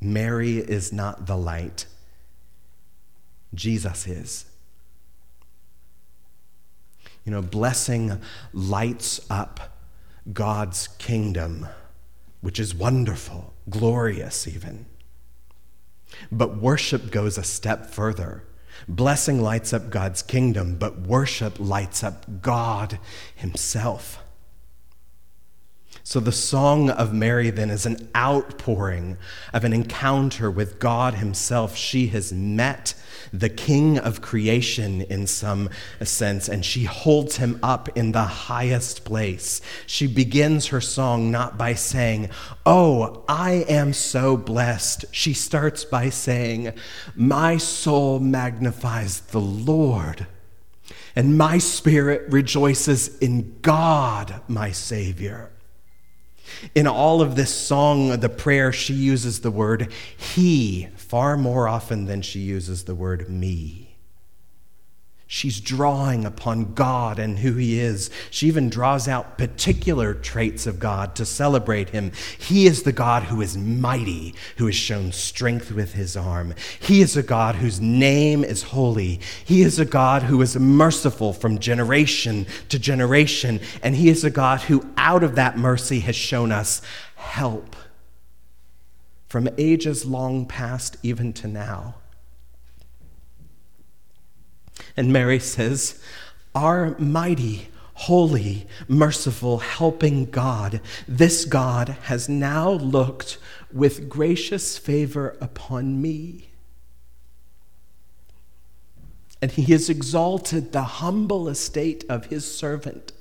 Mary 0.00 0.58
is 0.58 0.92
not 0.92 1.26
the 1.26 1.36
light, 1.36 1.86
Jesus 3.54 4.08
is. 4.08 4.44
You 7.24 7.30
know, 7.30 7.42
blessing 7.42 8.20
lights 8.52 9.20
up 9.30 9.78
God's 10.32 10.88
kingdom 10.98 11.68
which 12.44 12.60
is 12.60 12.74
wonderful, 12.74 13.53
glorious 13.68 14.46
even. 14.46 14.86
But 16.30 16.56
worship 16.56 17.10
goes 17.10 17.38
a 17.38 17.42
step 17.42 17.86
further. 17.86 18.44
Blessing 18.88 19.40
lights 19.40 19.72
up 19.72 19.90
God's 19.90 20.22
kingdom, 20.22 20.76
but 20.76 21.00
worship 21.00 21.58
lights 21.58 22.02
up 22.02 22.42
God 22.42 22.98
Himself. 23.34 24.20
So 26.02 26.20
the 26.20 26.32
Song 26.32 26.90
of 26.90 27.14
Mary 27.14 27.50
then 27.50 27.70
is 27.70 27.86
an 27.86 28.10
outpouring 28.14 29.16
of 29.54 29.64
an 29.64 29.72
encounter 29.72 30.50
with 30.50 30.78
God 30.78 31.14
Himself. 31.14 31.76
She 31.76 32.08
has 32.08 32.32
met 32.32 32.94
the 33.32 33.48
King 33.48 33.98
of 33.98 34.20
creation 34.20 35.02
in 35.02 35.26
some 35.26 35.70
sense, 36.02 36.48
and 36.48 36.64
she 36.64 36.84
holds 36.84 37.36
Him 37.36 37.58
up 37.62 37.88
in 37.96 38.12
the 38.12 38.22
highest 38.22 39.04
place. 39.04 39.60
She 39.86 40.06
begins 40.06 40.66
her 40.68 40.80
song 40.80 41.30
not 41.30 41.56
by 41.58 41.74
saying, 41.74 42.30
Oh, 42.66 43.24
I 43.28 43.64
am 43.68 43.92
so 43.92 44.36
blessed. 44.36 45.04
She 45.12 45.32
starts 45.32 45.84
by 45.84 46.10
saying, 46.10 46.72
My 47.14 47.56
soul 47.56 48.20
magnifies 48.20 49.20
the 49.20 49.40
Lord. 49.40 50.26
And 51.16 51.38
my 51.38 51.58
spirit 51.58 52.30
rejoices 52.32 53.18
in 53.18 53.58
God, 53.62 54.40
my 54.48 54.72
Savior. 54.72 55.50
In 56.74 56.86
all 56.86 57.20
of 57.20 57.36
this 57.36 57.54
song, 57.54 58.20
the 58.20 58.28
prayer, 58.28 58.72
she 58.72 58.94
uses 58.94 59.40
the 59.40 59.50
word 59.50 59.92
he 60.16 60.88
far 60.96 61.36
more 61.36 61.68
often 61.68 62.06
than 62.06 62.22
she 62.22 62.40
uses 62.40 62.84
the 62.84 62.94
word 62.94 63.28
me. 63.28 63.83
She's 65.34 65.58
drawing 65.58 66.24
upon 66.24 66.74
God 66.74 67.18
and 67.18 67.40
who 67.40 67.54
He 67.54 67.80
is. 67.80 68.08
She 68.30 68.46
even 68.46 68.70
draws 68.70 69.08
out 69.08 69.36
particular 69.36 70.14
traits 70.14 70.64
of 70.64 70.78
God 70.78 71.16
to 71.16 71.26
celebrate 71.26 71.88
Him. 71.88 72.12
He 72.38 72.68
is 72.68 72.84
the 72.84 72.92
God 72.92 73.24
who 73.24 73.40
is 73.40 73.56
mighty, 73.56 74.36
who 74.58 74.66
has 74.66 74.76
shown 74.76 75.10
strength 75.10 75.72
with 75.72 75.94
His 75.94 76.16
arm. 76.16 76.54
He 76.78 77.00
is 77.00 77.16
a 77.16 77.22
God 77.24 77.56
whose 77.56 77.80
name 77.80 78.44
is 78.44 78.62
holy. 78.62 79.18
He 79.44 79.62
is 79.62 79.80
a 79.80 79.84
God 79.84 80.22
who 80.22 80.40
is 80.40 80.56
merciful 80.56 81.32
from 81.32 81.58
generation 81.58 82.46
to 82.68 82.78
generation. 82.78 83.58
And 83.82 83.96
He 83.96 84.10
is 84.10 84.22
a 84.22 84.30
God 84.30 84.60
who, 84.60 84.88
out 84.96 85.24
of 85.24 85.34
that 85.34 85.58
mercy, 85.58 85.98
has 85.98 86.14
shown 86.14 86.52
us 86.52 86.80
help 87.16 87.74
from 89.26 89.48
ages 89.58 90.06
long 90.06 90.46
past 90.46 90.96
even 91.02 91.32
to 91.32 91.48
now. 91.48 91.96
And 94.96 95.12
Mary 95.12 95.38
says, 95.38 96.00
Our 96.54 96.96
mighty, 96.98 97.68
holy, 97.94 98.66
merciful, 98.88 99.58
helping 99.58 100.30
God, 100.30 100.80
this 101.08 101.44
God 101.44 101.88
has 102.04 102.28
now 102.28 102.70
looked 102.70 103.38
with 103.72 104.08
gracious 104.08 104.78
favor 104.78 105.36
upon 105.40 106.00
me. 106.00 106.50
And 109.42 109.50
he 109.50 109.72
has 109.72 109.90
exalted 109.90 110.72
the 110.72 110.82
humble 110.82 111.48
estate 111.48 112.04
of 112.08 112.26
his 112.26 112.50
servant. 112.56 113.12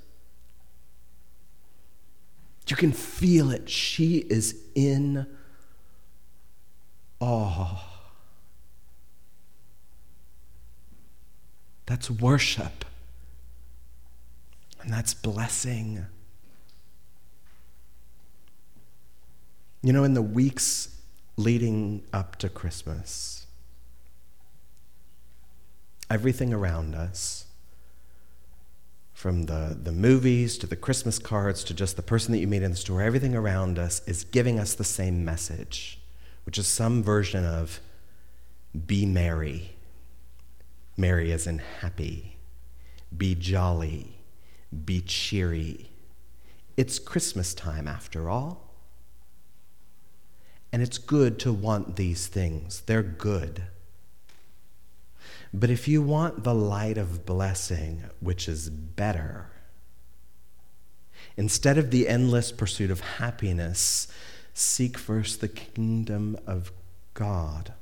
You 2.68 2.78
can 2.78 2.94
feel 2.94 3.52
it. 3.52 3.70
She 3.70 4.20
is 4.30 4.58
in 4.74 5.28
awe. 7.20 7.93
That's 11.86 12.10
worship. 12.10 12.86
And 14.82 14.92
that's 14.92 15.14
blessing. 15.14 16.06
You 19.82 19.94
know, 19.94 20.04
in 20.04 20.14
the 20.14 20.22
weeks 20.22 20.98
leading 21.36 22.04
up 22.14 22.38
to 22.38 22.50
Christmas, 22.50 23.48
everything 26.10 26.54
around 26.54 26.96
us, 26.96 27.48
from 29.24 29.44
the, 29.44 29.78
the 29.82 29.94
movies 29.94 30.58
to 30.58 30.68
the 30.68 30.76
Christmas 30.76 31.18
cards 31.18 31.64
to 31.64 31.74
just 31.74 31.96
the 31.96 32.02
person 32.02 32.34
that 32.34 32.40
you 32.40 32.48
meet 32.48 32.62
in 32.62 32.72
the 32.72 32.76
store, 32.78 33.02
everything 33.02 33.34
around 33.34 33.80
us 33.80 34.06
is 34.06 34.26
giving 34.26 34.60
us 34.60 34.74
the 34.74 34.84
same 34.84 35.24
message, 35.24 35.98
which 36.46 36.58
is 36.58 36.68
some 36.68 37.02
version 37.02 37.46
of 37.46 37.80
be 38.86 39.06
merry. 39.06 39.73
Merry 40.96 41.32
as 41.32 41.48
in 41.48 41.60
happy. 41.60 42.38
Be 43.16 43.36
jolly. 43.36 44.18
Be 44.86 45.02
cheery. 45.02 45.92
It's 46.78 47.00
Christmas 47.00 47.54
time 47.54 47.88
after 47.88 48.30
all. 48.30 48.74
And 50.72 50.82
it's 50.82 50.98
good 50.98 51.38
to 51.40 51.54
want 51.54 51.96
these 51.98 52.28
things, 52.28 52.82
they're 52.82 53.04
good. 53.04 53.64
But 55.54 55.70
if 55.70 55.88
you 55.88 56.02
want 56.02 56.44
the 56.44 56.56
light 56.56 56.98
of 56.98 57.28
blessing, 57.28 58.06
which 58.20 58.48
is 58.48 58.72
better, 58.72 59.52
instead 61.38 61.78
of 61.78 61.92
the 61.92 62.08
endless 62.08 62.52
pursuit 62.52 62.90
of 62.90 63.02
happiness, 63.02 64.08
seek 64.54 64.98
first 64.98 65.42
the 65.42 65.48
kingdom 65.48 66.38
of 66.48 66.72
God 67.14 67.74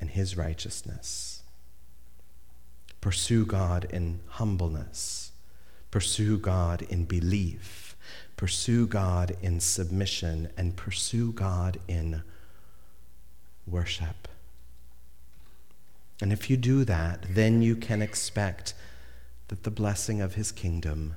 and 0.00 0.10
his 0.10 0.36
righteousness. 0.36 1.31
Pursue 3.02 3.44
God 3.44 3.86
in 3.90 4.20
humbleness. 4.28 5.32
Pursue 5.90 6.38
God 6.38 6.82
in 6.82 7.04
belief. 7.04 7.96
Pursue 8.36 8.86
God 8.86 9.36
in 9.42 9.60
submission. 9.60 10.48
And 10.56 10.74
pursue 10.76 11.32
God 11.32 11.78
in 11.86 12.22
worship. 13.66 14.28
And 16.22 16.32
if 16.32 16.48
you 16.48 16.56
do 16.56 16.84
that, 16.84 17.26
then 17.28 17.60
you 17.60 17.74
can 17.74 18.00
expect 18.00 18.72
that 19.48 19.64
the 19.64 19.70
blessing 19.70 20.20
of 20.20 20.36
his 20.36 20.52
kingdom 20.52 21.16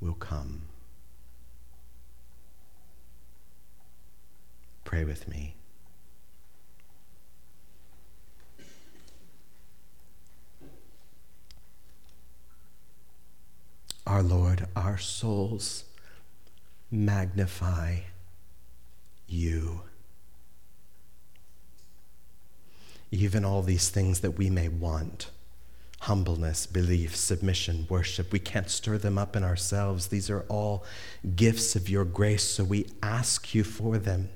will 0.00 0.14
come. 0.14 0.62
Pray 4.84 5.02
with 5.02 5.26
me. 5.26 5.56
Our 14.06 14.13
Lord, 14.28 14.66
our 14.74 14.98
souls 14.98 15.84
magnify 16.90 18.00
you. 19.26 19.82
Even 23.10 23.44
all 23.44 23.62
these 23.62 23.90
things 23.90 24.20
that 24.20 24.32
we 24.32 24.50
may 24.50 24.68
want 24.68 25.30
humbleness, 26.04 26.66
belief, 26.66 27.16
submission, 27.16 27.86
worship. 27.88 28.30
We 28.30 28.38
can't 28.38 28.68
stir 28.68 28.98
them 28.98 29.16
up 29.16 29.34
in 29.34 29.42
ourselves. 29.42 30.08
These 30.08 30.28
are 30.28 30.44
all 30.50 30.84
gifts 31.34 31.76
of 31.76 31.88
your 31.88 32.04
grace, 32.04 32.42
so 32.42 32.62
we 32.62 32.90
ask 33.02 33.54
you 33.54 33.64
for 33.64 33.96
them. 33.96 34.28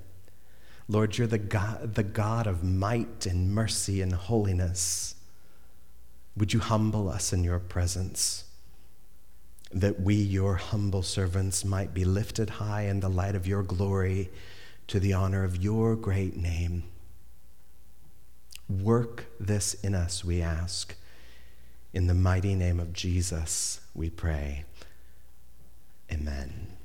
Lord, 0.88 1.18
you're 1.18 1.26
the 1.26 1.36
God, 1.36 1.94
the 1.94 2.02
God 2.02 2.46
of 2.46 2.64
might 2.64 3.26
and 3.26 3.54
mercy 3.54 4.00
and 4.00 4.14
holiness. 4.14 5.14
Would 6.38 6.54
you 6.54 6.60
humble 6.60 7.10
us 7.10 7.34
in 7.34 7.44
your 7.44 7.58
presence? 7.58 8.44
That 9.72 10.00
we, 10.00 10.14
your 10.14 10.56
humble 10.56 11.02
servants, 11.02 11.64
might 11.64 11.92
be 11.92 12.04
lifted 12.04 12.50
high 12.50 12.82
in 12.82 13.00
the 13.00 13.08
light 13.08 13.34
of 13.34 13.46
your 13.46 13.62
glory 13.62 14.30
to 14.86 14.98
the 14.98 15.12
honor 15.12 15.44
of 15.44 15.62
your 15.62 15.94
great 15.96 16.36
name. 16.36 16.84
Work 18.68 19.26
this 19.38 19.74
in 19.74 19.94
us, 19.94 20.24
we 20.24 20.40
ask. 20.40 20.94
In 21.92 22.06
the 22.06 22.14
mighty 22.14 22.54
name 22.54 22.80
of 22.80 22.92
Jesus, 22.92 23.80
we 23.94 24.10
pray. 24.10 24.64
Amen. 26.10 26.77